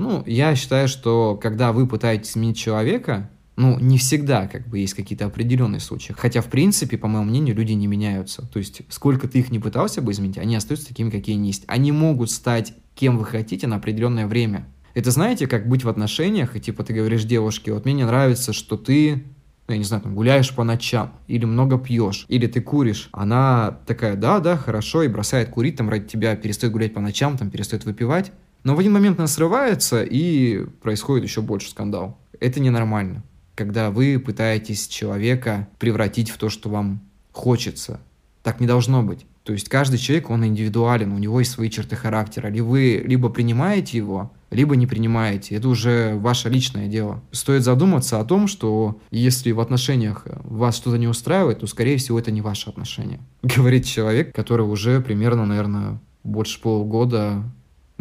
ну, 0.00 0.24
я 0.26 0.54
считаю, 0.56 0.88
что 0.88 1.38
когда 1.40 1.72
вы 1.72 1.86
пытаетесь 1.86 2.32
изменить 2.32 2.58
человека, 2.58 3.30
ну, 3.56 3.78
не 3.78 3.98
всегда 3.98 4.46
как 4.48 4.66
бы 4.66 4.78
есть 4.78 4.94
какие-то 4.94 5.26
определенные 5.26 5.80
случаи. 5.80 6.14
Хотя, 6.16 6.40
в 6.40 6.46
принципе, 6.46 6.96
по 6.96 7.06
моему 7.06 7.28
мнению, 7.28 7.54
люди 7.54 7.72
не 7.72 7.86
меняются. 7.86 8.46
То 8.46 8.58
есть, 8.58 8.82
сколько 8.88 9.28
ты 9.28 9.40
их 9.40 9.50
не 9.50 9.58
пытался 9.58 10.00
бы 10.00 10.12
изменить, 10.12 10.38
они 10.38 10.56
остаются 10.56 10.88
такими, 10.88 11.10
какие 11.10 11.36
они 11.36 11.48
есть. 11.48 11.64
Они 11.66 11.92
могут 11.92 12.30
стать 12.30 12.74
кем 12.94 13.18
вы 13.18 13.24
хотите 13.24 13.66
на 13.66 13.76
определенное 13.76 14.26
время. 14.26 14.66
Это 14.94 15.10
знаете, 15.10 15.46
как 15.46 15.68
быть 15.68 15.84
в 15.84 15.88
отношениях, 15.88 16.56
и 16.56 16.60
типа 16.60 16.82
ты 16.84 16.92
говоришь 16.92 17.24
девушке, 17.24 17.72
вот 17.72 17.84
мне 17.84 17.94
не 17.94 18.04
нравится, 18.04 18.52
что 18.52 18.76
ты 18.76 19.24
ну, 19.68 19.74
я 19.74 19.78
не 19.78 19.84
знаю, 19.84 20.02
там, 20.02 20.16
гуляешь 20.16 20.52
по 20.52 20.64
ночам, 20.64 21.12
или 21.28 21.44
много 21.44 21.78
пьешь, 21.78 22.24
или 22.26 22.48
ты 22.48 22.60
куришь. 22.60 23.08
Она 23.12 23.78
такая, 23.86 24.16
да, 24.16 24.40
да, 24.40 24.56
хорошо, 24.56 25.04
и 25.04 25.08
бросает 25.08 25.50
курить, 25.50 25.76
там, 25.76 25.88
ради 25.88 26.08
тебя 26.08 26.34
перестает 26.34 26.72
гулять 26.72 26.92
по 26.92 27.00
ночам, 27.00 27.38
там, 27.38 27.50
перестает 27.50 27.84
выпивать. 27.84 28.32
Но 28.62 28.74
в 28.74 28.78
один 28.78 28.92
момент 28.92 29.18
она 29.18 29.28
срывается, 29.28 30.02
и 30.02 30.64
происходит 30.82 31.24
еще 31.24 31.40
больше 31.40 31.70
скандал. 31.70 32.18
Это 32.38 32.60
ненормально, 32.60 33.22
когда 33.54 33.90
вы 33.90 34.18
пытаетесь 34.18 34.88
человека 34.88 35.68
превратить 35.78 36.30
в 36.30 36.38
то, 36.38 36.48
что 36.48 36.68
вам 36.68 37.00
хочется. 37.32 38.00
Так 38.42 38.60
не 38.60 38.66
должно 38.66 39.02
быть. 39.02 39.26
То 39.44 39.52
есть 39.52 39.68
каждый 39.68 39.98
человек, 39.98 40.30
он 40.30 40.44
индивидуален, 40.44 41.12
у 41.12 41.18
него 41.18 41.40
есть 41.40 41.52
свои 41.52 41.70
черты 41.70 41.96
характера. 41.96 42.48
Ли 42.48 42.60
вы 42.60 43.02
либо 43.04 43.30
принимаете 43.30 43.96
его, 43.96 44.32
либо 44.50 44.76
не 44.76 44.86
принимаете. 44.86 45.56
Это 45.56 45.68
уже 45.68 46.14
ваше 46.16 46.48
личное 46.48 46.88
дело. 46.88 47.22
Стоит 47.32 47.62
задуматься 47.62 48.20
о 48.20 48.24
том, 48.24 48.48
что 48.48 49.00
если 49.10 49.52
в 49.52 49.60
отношениях 49.60 50.26
вас 50.44 50.76
что-то 50.76 50.98
не 50.98 51.08
устраивает, 51.08 51.60
то, 51.60 51.66
скорее 51.66 51.96
всего, 51.96 52.18
это 52.18 52.30
не 52.30 52.42
ваши 52.42 52.68
отношения. 52.68 53.20
Говорит 53.42 53.86
человек, 53.86 54.34
который 54.34 54.66
уже 54.66 55.00
примерно, 55.00 55.46
наверное, 55.46 56.00
больше 56.22 56.60
полугода 56.60 57.42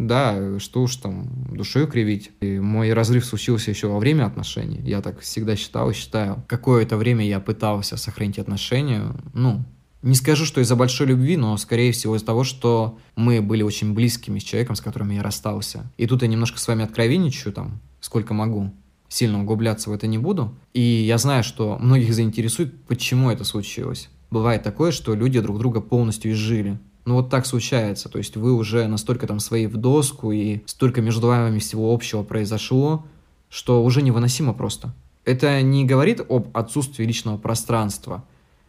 да, 0.07 0.59
что 0.59 0.83
уж 0.83 0.95
там, 0.97 1.29
душой 1.51 1.87
кривить. 1.87 2.31
И 2.41 2.59
мой 2.59 2.93
разрыв 2.93 3.25
случился 3.25 3.71
еще 3.71 3.87
во 3.87 3.99
время 3.99 4.25
отношений. 4.25 4.81
Я 4.83 5.01
так 5.01 5.19
всегда 5.19 5.55
считал 5.55 5.89
и 5.89 5.93
считаю. 5.93 6.43
Какое-то 6.47 6.97
время 6.97 7.25
я 7.25 7.39
пытался 7.39 7.97
сохранить 7.97 8.39
отношения. 8.39 9.13
Ну, 9.33 9.63
не 10.01 10.15
скажу, 10.15 10.45
что 10.45 10.61
из-за 10.61 10.75
большой 10.75 11.07
любви, 11.07 11.35
но, 11.35 11.57
скорее 11.57 11.91
всего, 11.91 12.15
из-за 12.15 12.25
того, 12.25 12.43
что 12.43 12.97
мы 13.15 13.41
были 13.41 13.63
очень 13.63 13.93
близкими 13.93 14.39
с 14.39 14.43
человеком, 14.43 14.75
с 14.75 14.81
которым 14.81 15.09
я 15.11 15.21
расстался. 15.21 15.91
И 15.97 16.07
тут 16.07 16.21
я 16.21 16.27
немножко 16.27 16.57
с 16.57 16.67
вами 16.67 16.85
откровенничаю, 16.85 17.51
там, 17.51 17.81
сколько 17.99 18.33
могу. 18.33 18.73
Сильно 19.09 19.41
углубляться 19.41 19.89
в 19.89 19.93
это 19.93 20.07
не 20.07 20.17
буду. 20.17 20.55
И 20.73 20.79
я 20.81 21.17
знаю, 21.17 21.43
что 21.43 21.77
многих 21.79 22.13
заинтересует, 22.13 22.81
почему 22.85 23.29
это 23.29 23.43
случилось. 23.43 24.09
Бывает 24.31 24.63
такое, 24.63 24.91
что 24.91 25.15
люди 25.15 25.39
друг 25.39 25.57
друга 25.57 25.81
полностью 25.81 26.31
изжили. 26.31 26.79
Ну 27.05 27.15
вот 27.15 27.29
так 27.29 27.45
случается, 27.45 28.09
то 28.09 28.17
есть 28.17 28.35
вы 28.35 28.53
уже 28.53 28.87
настолько 28.87 29.25
там 29.25 29.39
свои 29.39 29.67
в 29.67 29.77
доску 29.77 30.31
и 30.31 30.61
столько 30.65 31.01
между 31.01 31.27
вами 31.27 31.59
всего 31.59 31.93
общего 31.93 32.23
произошло, 32.23 33.05
что 33.49 33.83
уже 33.83 34.01
невыносимо 34.01 34.53
просто. 34.53 34.93
Это 35.25 35.61
не 35.61 35.85
говорит 35.85 36.21
об 36.29 36.55
отсутствии 36.55 37.05
личного 37.05 37.37
пространства. 37.37 38.23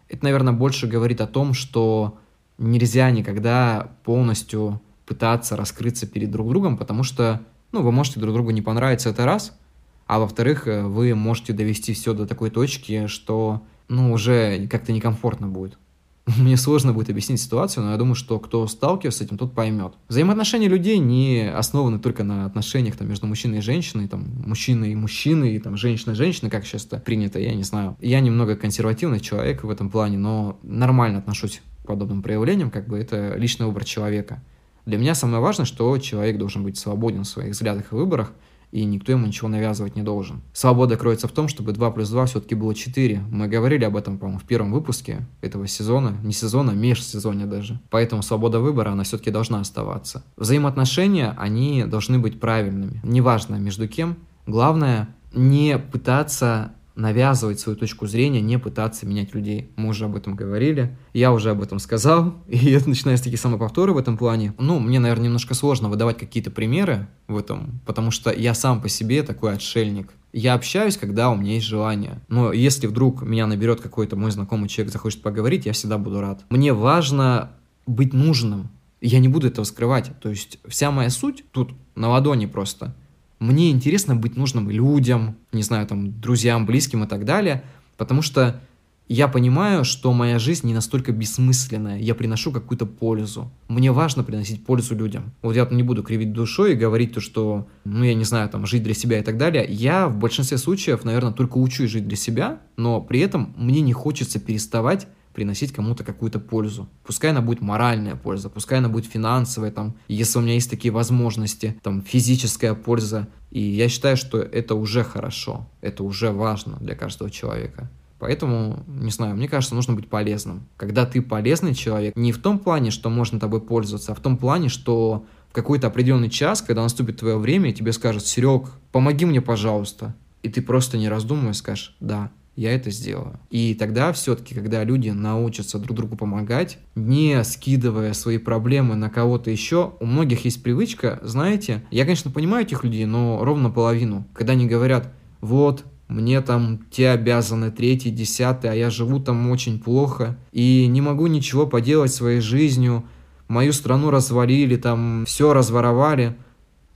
Это, 0.09 0.25
наверное, 0.25 0.53
больше 0.53 0.87
говорит 0.87 1.21
о 1.21 1.27
том, 1.27 1.55
что 1.55 2.19
нельзя 2.59 3.11
никогда 3.11 3.93
полностью 4.05 4.81
пытаться 5.07 5.57
раскрыться 5.57 6.07
перед 6.07 6.31
друг 6.31 6.49
другом, 6.49 6.77
потому 6.77 7.03
что, 7.03 7.41
ну, 7.73 7.83
вы 7.83 7.93
можете 7.93 8.21
друг 8.21 8.35
другу 8.35 8.51
не 8.51 8.63
понравиться, 8.63 9.11
это 9.11 9.25
раз, 9.25 9.59
а 10.07 10.19
во-вторых, 10.19 10.67
э, 10.67 10.83
вы 10.83 11.15
можете 11.15 11.53
довести 11.53 11.95
все 11.95 12.15
до 12.15 12.27
такой 12.27 12.51
точки, 12.51 13.07
что, 13.07 13.63
ну, 13.89 14.13
уже 14.13 14.67
как-то 14.69 14.93
некомфортно 14.93 15.49
будет. 15.49 15.79
Мне 16.39 16.57
сложно 16.57 16.93
будет 16.93 17.11
объяснить 17.11 17.41
ситуацию, 17.41 17.85
но 17.85 17.93
я 17.93 17.97
думаю, 17.97 18.15
что 18.15 18.39
кто 18.39 18.67
сталкивается 18.67 19.19
с 19.21 19.27
этим, 19.27 19.39
тот 19.39 19.55
поймет. 19.55 19.95
Взаимоотношения 20.09 20.69
людей 20.69 20.99
не 20.99 21.51
основаны 21.51 21.99
только 21.99 22.25
на 22.25 22.45
отношениях 22.45 22.97
там, 22.97 23.09
между 23.09 23.27
мужчиной 23.27 23.59
и 23.59 23.63
женщиной, 23.63 24.09
там, 24.09 24.27
мужчиной 24.47 24.93
и 24.93 24.95
мужчиной, 24.95 25.57
и 25.57 25.59
там, 25.59 25.77
женщина 25.77 26.13
и 26.13 26.15
женщина, 26.15 26.51
как 26.51 26.67
сейчас 26.67 26.87
это 26.87 26.99
принято, 26.99 27.39
я 27.39 27.55
не 27.55 27.63
знаю. 27.63 27.97
Я 28.01 28.21
немного 28.21 28.57
консервативный 28.57 29.21
человек 29.21 29.65
в 29.65 29.71
этом 29.71 29.91
плане, 29.91 30.19
но 30.19 30.59
нормально 30.63 31.19
отношусь 31.19 31.63
к 31.83 31.87
подобным 31.87 32.23
проявлениям, 32.23 32.71
как 32.71 32.87
бы 32.87 32.99
это 32.99 33.35
личный 33.37 33.67
выбор 33.67 33.85
человека. 33.85 34.43
Для 34.87 34.99
меня 34.99 35.15
самое 35.15 35.43
важное, 35.43 35.67
что 35.67 35.97
человек 35.99 36.39
должен 36.39 36.65
быть 36.65 36.79
свободен 36.79 37.25
в 37.25 37.29
своих 37.29 37.53
взглядах 37.53 37.93
и 37.93 37.95
выборах, 37.95 38.33
и 38.73 38.85
никто 38.85 39.13
ему 39.13 39.27
ничего 39.27 39.49
навязывать 39.49 39.97
не 39.97 40.03
должен. 40.03 40.43
Свобода 40.53 40.97
кроется 40.97 41.29
в 41.29 41.33
том, 41.33 41.49
чтобы 41.49 41.73
2 41.73 41.91
плюс 41.91 42.09
2 42.11 42.27
все-таки 42.27 42.55
было 42.55 42.75
4. 42.75 43.25
Мы 43.31 43.49
говорили 43.49 43.85
об 43.85 43.97
этом, 43.97 44.19
по-моему, 44.19 44.39
в 44.39 44.45
первом 44.45 44.73
выпуске 44.73 45.27
этого 45.41 45.67
сезона, 45.67 46.17
не 46.23 46.33
сезона, 46.33 46.71
межсезонья 46.71 47.47
даже. 47.47 47.81
Поэтому 47.91 48.23
свобода 48.23 48.61
выбора, 48.61 48.91
она 48.91 49.05
все-таки 49.05 49.31
должна 49.31 49.61
оставаться. 49.61 50.25
Взаимоотношения, 50.37 51.35
они 51.37 51.85
должны 51.85 52.19
быть 52.19 52.41
правильными. 52.41 53.01
Неважно 53.03 53.57
между 53.57 53.89
кем. 53.89 54.17
Главное 54.47 55.09
не 55.33 55.79
пытаться 55.79 56.73
навязывать 57.01 57.59
свою 57.59 57.77
точку 57.77 58.07
зрения, 58.07 58.41
не 58.41 58.59
пытаться 58.59 59.07
менять 59.07 59.35
людей. 59.35 59.73
Мы 59.77 59.89
уже 59.89 60.05
об 60.05 60.17
этом 60.17 60.37
говорили, 60.37 60.97
я 61.13 61.33
уже 61.33 61.51
об 61.51 61.63
этом 61.63 61.79
сказал, 61.79 62.35
и 62.49 62.71
это 62.71 62.89
начинается 62.89 63.25
такие 63.25 63.39
самоповторы 63.39 63.93
в 63.93 63.99
этом 63.99 64.17
плане. 64.17 64.55
Ну, 64.59 64.79
мне, 64.79 65.01
наверное, 65.01 65.25
немножко 65.25 65.55
сложно 65.55 65.89
выдавать 65.89 66.19
какие-то 66.19 66.51
примеры 66.51 67.09
в 67.27 67.37
этом, 67.37 67.81
потому 67.87 68.11
что 68.11 68.31
я 68.31 68.55
сам 68.55 68.81
по 68.81 68.89
себе 68.89 69.23
такой 69.23 69.55
отшельник. 69.55 70.13
Я 70.33 70.55
общаюсь, 70.55 70.97
когда 70.97 71.31
у 71.31 71.37
меня 71.37 71.55
есть 71.55 71.67
желание. 71.67 72.21
Но 72.29 72.53
если 72.53 72.87
вдруг 72.87 73.23
меня 73.23 73.49
наберет 73.49 73.81
какой-то 73.81 74.15
мой 74.15 74.31
знакомый 74.31 74.69
человек, 74.69 74.93
захочет 74.93 75.23
поговорить, 75.23 75.67
я 75.67 75.73
всегда 75.73 75.99
буду 75.99 76.21
рад. 76.21 76.45
Мне 76.51 76.73
важно 76.73 77.51
быть 77.87 78.13
нужным. 78.13 78.69
Я 79.01 79.19
не 79.19 79.27
буду 79.27 79.49
этого 79.49 79.65
скрывать. 79.65 80.13
То 80.21 80.29
есть 80.29 80.61
вся 80.69 80.93
моя 80.93 81.11
суть 81.11 81.45
тут 81.51 81.73
на 81.97 82.09
ладони 82.11 82.47
просто– 82.47 82.95
мне 83.41 83.71
интересно 83.71 84.15
быть 84.15 84.37
нужным 84.37 84.71
людям, 84.71 85.37
не 85.53 85.63
знаю, 85.63 85.87
там, 85.87 86.21
друзьям, 86.21 86.67
близким 86.67 87.03
и 87.05 87.07
так 87.07 87.25
далее, 87.25 87.65
потому 87.97 88.23
что 88.23 88.61
я 89.09 89.27
понимаю, 89.27 89.85
что 89.85 90.13
моя 90.13 90.39
жизнь 90.39 90.69
не 90.69 90.73
настолько 90.73 91.11
бессмысленная, 91.11 91.99
я 91.99 92.15
приношу 92.15 92.53
какую-то 92.53 92.87
пользу. 92.87 93.51
Мне 93.67 93.91
важно 93.91 94.23
приносить 94.23 94.65
пользу 94.65 94.95
людям. 94.95 95.33
Вот 95.43 95.57
я 95.57 95.67
не 95.69 95.83
буду 95.83 96.05
кривить 96.05 96.33
душой 96.33 96.75
и 96.75 96.77
говорить 96.77 97.15
то, 97.15 97.21
что, 97.21 97.67
ну, 97.85 98.05
я 98.05 98.15
не 98.15 98.23
знаю, 98.23 98.49
там, 98.49 98.67
жить 98.67 98.85
для 98.85 98.95
себя 98.95 99.19
и 99.19 99.23
так 99.25 99.37
далее. 99.37 99.67
Я 99.69 100.07
в 100.07 100.17
большинстве 100.17 100.59
случаев, 100.59 101.03
наверное, 101.03 101.33
только 101.33 101.59
учусь 101.59 101.91
жить 101.91 102.07
для 102.07 102.17
себя, 102.17 102.61
но 102.77 103.01
при 103.01 103.19
этом 103.19 103.53
мне 103.57 103.81
не 103.81 103.93
хочется 103.93 104.39
переставать 104.39 105.09
приносить 105.33 105.73
кому-то 105.73 106.05
какую-то 106.05 106.41
пользу. 106.41 106.89
Пускай 107.05 107.31
она 107.31 107.41
будет 107.41 107.61
моральная 107.61 108.17
польза, 108.17 108.49
пускай 108.51 108.79
она 108.79 108.89
будет 108.89 109.07
финансовая, 109.07 109.71
там, 109.71 109.97
если 110.09 110.39
у 110.39 110.43
меня 110.43 110.55
есть 110.55 110.71
такие 110.71 110.93
возможности, 110.93 111.79
там, 111.83 112.03
физическая 112.03 112.75
польза. 112.75 113.29
И 113.51 113.61
я 113.61 113.89
считаю, 113.89 114.17
что 114.17 114.39
это 114.39 114.75
уже 114.75 115.05
хорошо, 115.05 115.69
это 115.81 116.05
уже 116.05 116.31
важно 116.31 116.77
для 116.81 116.95
каждого 116.95 117.31
человека. 117.31 117.91
Поэтому, 118.21 118.85
не 118.87 119.11
знаю, 119.11 119.35
мне 119.35 119.49
кажется, 119.49 119.75
нужно 119.75 119.95
быть 119.95 120.09
полезным. 120.09 120.69
Когда 120.77 121.07
ты 121.07 121.23
полезный 121.23 121.75
человек, 121.75 122.15
не 122.17 122.33
в 122.33 122.39
том 122.39 122.59
плане, 122.59 122.91
что 122.91 123.09
можно 123.09 123.41
тобой 123.41 123.63
пользоваться, 123.63 124.13
а 124.13 124.15
в 124.15 124.21
том 124.21 124.37
плане, 124.37 124.69
что 124.69 125.25
в 125.49 125.55
какой-то 125.55 125.87
определенный 125.87 126.29
час, 126.29 126.61
когда 126.61 126.83
наступит 126.83 127.19
твое 127.19 127.39
время, 127.39 127.73
тебе 127.73 127.93
скажут, 127.93 128.27
Серег, 128.27 128.71
помоги 128.93 129.25
мне, 129.25 129.41
пожалуйста. 129.41 130.15
И 130.43 130.51
ты 130.51 130.61
просто 130.61 130.99
не 130.99 131.09
раздумывая 131.09 131.55
скажешь, 131.55 131.97
да, 131.99 132.31
я 132.61 132.75
это 132.75 132.91
сделаю. 132.91 133.41
И 133.49 133.75
тогда 133.75 134.13
все-таки, 134.13 134.55
когда 134.55 134.85
люди 134.85 135.09
научатся 135.09 135.79
друг 135.79 135.97
другу 135.97 136.17
помогать, 136.17 136.77
не 136.95 137.43
скидывая 137.43 138.13
свои 138.13 138.37
проблемы 138.37 138.97
на 138.97 139.09
кого-то 139.09 139.51
еще, 139.51 139.95
у 139.99 140.05
многих 140.05 140.45
есть 140.45 140.63
привычка, 140.63 141.21
знаете, 141.23 141.83
я, 141.91 142.05
конечно, 142.05 142.31
понимаю 142.31 142.67
этих 142.67 142.85
людей, 142.85 143.07
но 143.07 143.43
ровно 143.43 143.71
половину. 143.71 144.27
Когда 144.35 144.53
они 144.53 144.67
говорят, 144.67 145.11
вот, 145.41 145.87
мне 146.09 146.43
там 146.43 146.81
те 146.91 147.09
обязаны, 147.09 147.71
третий, 147.71 148.11
десятый, 148.11 148.71
а 148.71 148.75
я 148.75 148.91
живу 148.91 149.21
там 149.21 149.51
очень 149.51 149.81
плохо, 149.81 150.37
и 150.53 150.87
не 150.87 151.01
могу 151.01 151.29
ничего 151.29 151.67
поделать 151.67 152.13
своей 152.13 152.43
жизнью, 152.43 153.05
мою 153.49 153.73
страну 153.73 154.11
развалили, 154.11 154.77
там 154.77 155.25
все 155.27 155.55
разворовали. 155.55 156.37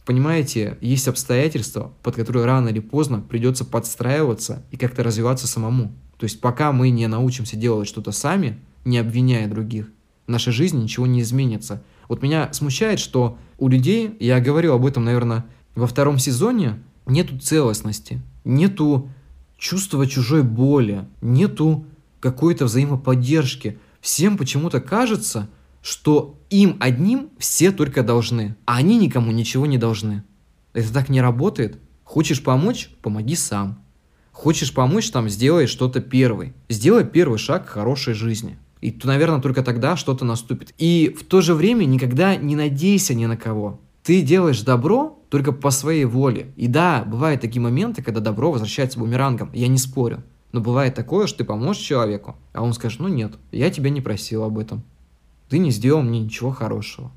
Понимаете, 0.05 0.77
есть 0.81 1.09
обстоятельства, 1.09 1.93
под 2.03 2.17
которые 2.17 2.45
рано 2.45 2.69
или 2.69 2.81
поздно 2.81 3.21
придется 3.21 3.65
подстраиваться 3.65 4.63
и 4.71 4.77
как-то 4.77 5.03
развиваться 5.03 5.47
самому. 5.47 5.93
То 6.19 6.25
есть 6.25 6.41
пока 6.41 6.73
мы 6.73 6.91
не 6.91 7.07
научимся 7.07 7.57
делать 7.57 7.89
что-то 7.89 8.13
сами, 8.13 8.59
не 8.85 8.99
обвиняя 8.99 9.49
других, 9.49 9.89
в 10.27 10.31
нашей 10.31 10.53
жизни 10.53 10.83
ничего 10.83 11.07
не 11.07 11.23
изменится. 11.23 11.83
Вот 12.09 12.23
меня 12.23 12.53
смущает, 12.53 13.01
что 13.01 13.39
у 13.59 13.69
людей, 13.69 14.15
я 14.21 14.41
говорил 14.41 14.75
об 14.75 14.85
этом, 14.85 15.05
наверное, 15.05 15.47
во 15.75 15.87
втором 15.87 16.19
сезоне, 16.19 16.83
нету 17.07 17.39
целостности 17.39 18.23
нету 18.45 19.11
чувства 19.57 20.07
чужой 20.07 20.43
боли, 20.43 21.07
нету 21.21 21.87
какой-то 22.21 22.67
взаимоподдержки. 22.67 23.79
Всем 24.01 24.37
почему-то 24.37 24.81
кажется, 24.81 25.49
что 25.85 26.41
им 26.49 26.79
одним 26.81 27.29
все 27.39 27.71
только 27.71 28.03
должны, 28.03 28.57
а 28.65 28.77
они 28.77 28.97
никому 28.97 29.33
ничего 29.33 29.67
не 29.67 29.77
должны. 29.77 30.25
Это 30.73 30.91
так 30.95 31.11
не 31.11 31.21
работает. 31.21 31.79
Хочешь 32.05 32.43
помочь– 32.43 32.89
помоги 33.03 33.37
сам. 33.37 33.85
Хочешь 34.33 34.73
помочь, 34.73 35.11
там, 35.11 35.29
сделай 35.29 35.67
что-то 35.67 36.01
первый. 36.01 36.55
Сделай 36.71 37.05
первый 37.05 37.39
шаг 37.39 37.67
к 37.67 37.69
хорошей 37.69 38.15
жизни. 38.15 38.57
И, 38.81 38.93
то, 38.93 39.07
наверное, 39.07 39.43
только 39.43 39.63
тогда 39.63 39.95
что-то 39.99 40.25
наступит. 40.25 40.73
И 40.79 41.15
в 41.21 41.23
то 41.25 41.43
же 41.43 41.53
время 41.53 41.85
никогда 41.85 42.35
не 42.35 42.57
надейся 42.57 43.13
ни 43.13 43.27
на 43.27 43.37
кого. 43.37 43.79
Ты 44.03 44.23
делаешь 44.23 44.63
добро 44.63 45.23
только 45.29 45.53
по 45.53 45.69
своей 45.69 46.07
воле. 46.07 46.55
И 46.57 46.67
да, 46.67 47.05
бывают 47.07 47.43
такие 47.43 47.61
моменты, 47.61 48.03
когда 48.03 48.21
добро 48.21 48.51
возвращается 48.51 48.99
бумерангом, 48.99 49.51
я 49.53 49.69
не 49.69 49.79
спорю. 49.79 50.25
Но 50.53 50.63
бывает 50.63 50.95
такое, 50.95 51.27
что 51.27 51.39
ты 51.39 51.45
поможешь 51.45 51.83
человеку, 51.83 52.37
а 52.55 52.63
он 52.63 52.73
скажет, 52.73 53.01
ну 53.01 53.09
нет, 53.09 53.35
я 53.53 53.71
тебя 53.71 53.91
не 53.91 54.01
просил 54.01 54.45
об 54.45 54.59
этом. 54.59 54.83
Ты 55.49 55.59
не 55.59 55.71
сделал 55.71 56.03
мне 56.03 56.21
ничего 56.21 56.51
хорошего. 56.51 57.13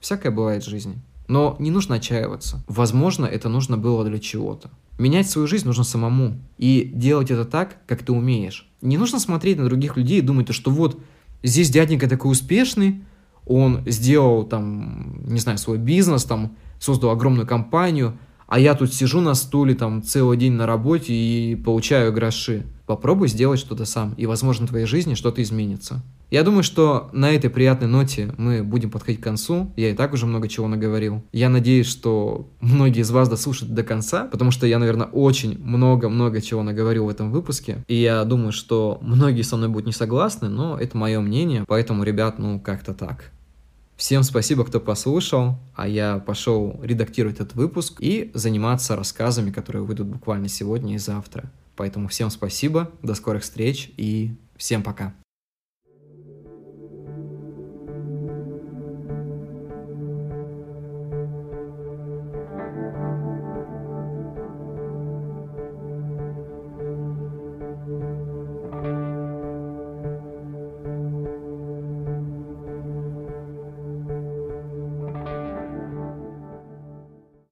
Всякое 0.00 0.30
бывает 0.30 0.64
в 0.64 0.68
жизни. 0.68 0.98
Но 1.28 1.56
не 1.58 1.70
нужно 1.70 1.96
отчаиваться. 1.96 2.64
Возможно, 2.66 3.24
это 3.26 3.48
нужно 3.48 3.78
было 3.78 4.04
для 4.04 4.18
чего-то. 4.18 4.70
Менять 4.98 5.30
свою 5.30 5.46
жизнь 5.46 5.66
нужно 5.66 5.84
самому. 5.84 6.38
И 6.58 6.90
делать 6.92 7.30
это 7.30 7.44
так, 7.44 7.76
как 7.86 8.02
ты 8.02 8.12
умеешь. 8.12 8.68
Не 8.82 8.98
нужно 8.98 9.20
смотреть 9.20 9.58
на 9.58 9.64
других 9.64 9.96
людей 9.96 10.18
и 10.18 10.22
думать, 10.22 10.52
что 10.52 10.70
вот 10.70 11.00
здесь 11.42 11.70
дяденька 11.70 12.08
такой 12.08 12.32
успешный, 12.32 13.02
он 13.46 13.82
сделал 13.86 14.44
там, 14.44 15.22
не 15.24 15.40
знаю, 15.40 15.58
свой 15.58 15.78
бизнес, 15.78 16.24
там, 16.24 16.56
создал 16.78 17.10
огромную 17.10 17.46
компанию, 17.46 18.18
а 18.50 18.58
я 18.58 18.74
тут 18.74 18.92
сижу 18.92 19.20
на 19.20 19.34
стуле 19.34 19.74
там 19.74 20.02
целый 20.02 20.36
день 20.36 20.52
на 20.52 20.66
работе 20.66 21.14
и 21.14 21.54
получаю 21.54 22.12
гроши. 22.12 22.66
Попробуй 22.84 23.28
сделать 23.28 23.60
что-то 23.60 23.84
сам, 23.84 24.12
и, 24.16 24.26
возможно, 24.26 24.66
в 24.66 24.70
твоей 24.70 24.86
жизни 24.86 25.14
что-то 25.14 25.40
изменится. 25.40 26.02
Я 26.32 26.42
думаю, 26.42 26.64
что 26.64 27.10
на 27.12 27.30
этой 27.30 27.48
приятной 27.48 27.86
ноте 27.86 28.34
мы 28.38 28.64
будем 28.64 28.90
подходить 28.90 29.20
к 29.20 29.24
концу. 29.24 29.72
Я 29.76 29.90
и 29.90 29.94
так 29.94 30.12
уже 30.12 30.26
много 30.26 30.48
чего 30.48 30.66
наговорил. 30.66 31.22
Я 31.32 31.48
надеюсь, 31.48 31.86
что 31.86 32.48
многие 32.60 33.00
из 33.00 33.10
вас 33.12 33.28
дослушают 33.28 33.72
до 33.72 33.84
конца, 33.84 34.24
потому 34.24 34.50
что 34.50 34.66
я, 34.66 34.80
наверное, 34.80 35.06
очень 35.06 35.56
много-много 35.62 36.40
чего 36.40 36.64
наговорил 36.64 37.06
в 37.06 37.08
этом 37.08 37.30
выпуске. 37.30 37.84
И 37.86 37.94
я 37.94 38.24
думаю, 38.24 38.50
что 38.50 38.98
многие 39.00 39.42
со 39.42 39.56
мной 39.56 39.68
будут 39.68 39.86
не 39.86 39.92
согласны, 39.92 40.48
но 40.48 40.76
это 40.76 40.96
мое 40.96 41.20
мнение. 41.20 41.64
Поэтому, 41.68 42.02
ребят, 42.02 42.40
ну 42.40 42.58
как-то 42.58 42.94
так. 42.94 43.30
Всем 44.00 44.22
спасибо, 44.22 44.64
кто 44.64 44.80
послушал, 44.80 45.58
а 45.76 45.86
я 45.86 46.20
пошел 46.20 46.80
редактировать 46.82 47.36
этот 47.36 47.54
выпуск 47.54 47.98
и 48.00 48.30
заниматься 48.32 48.96
рассказами, 48.96 49.50
которые 49.50 49.82
выйдут 49.82 50.06
буквально 50.06 50.48
сегодня 50.48 50.94
и 50.94 50.98
завтра. 50.98 51.52
Поэтому 51.76 52.08
всем 52.08 52.30
спасибо, 52.30 52.90
до 53.02 53.14
скорых 53.14 53.42
встреч 53.42 53.90
и 53.98 54.34
всем 54.56 54.82
пока. 54.82 55.12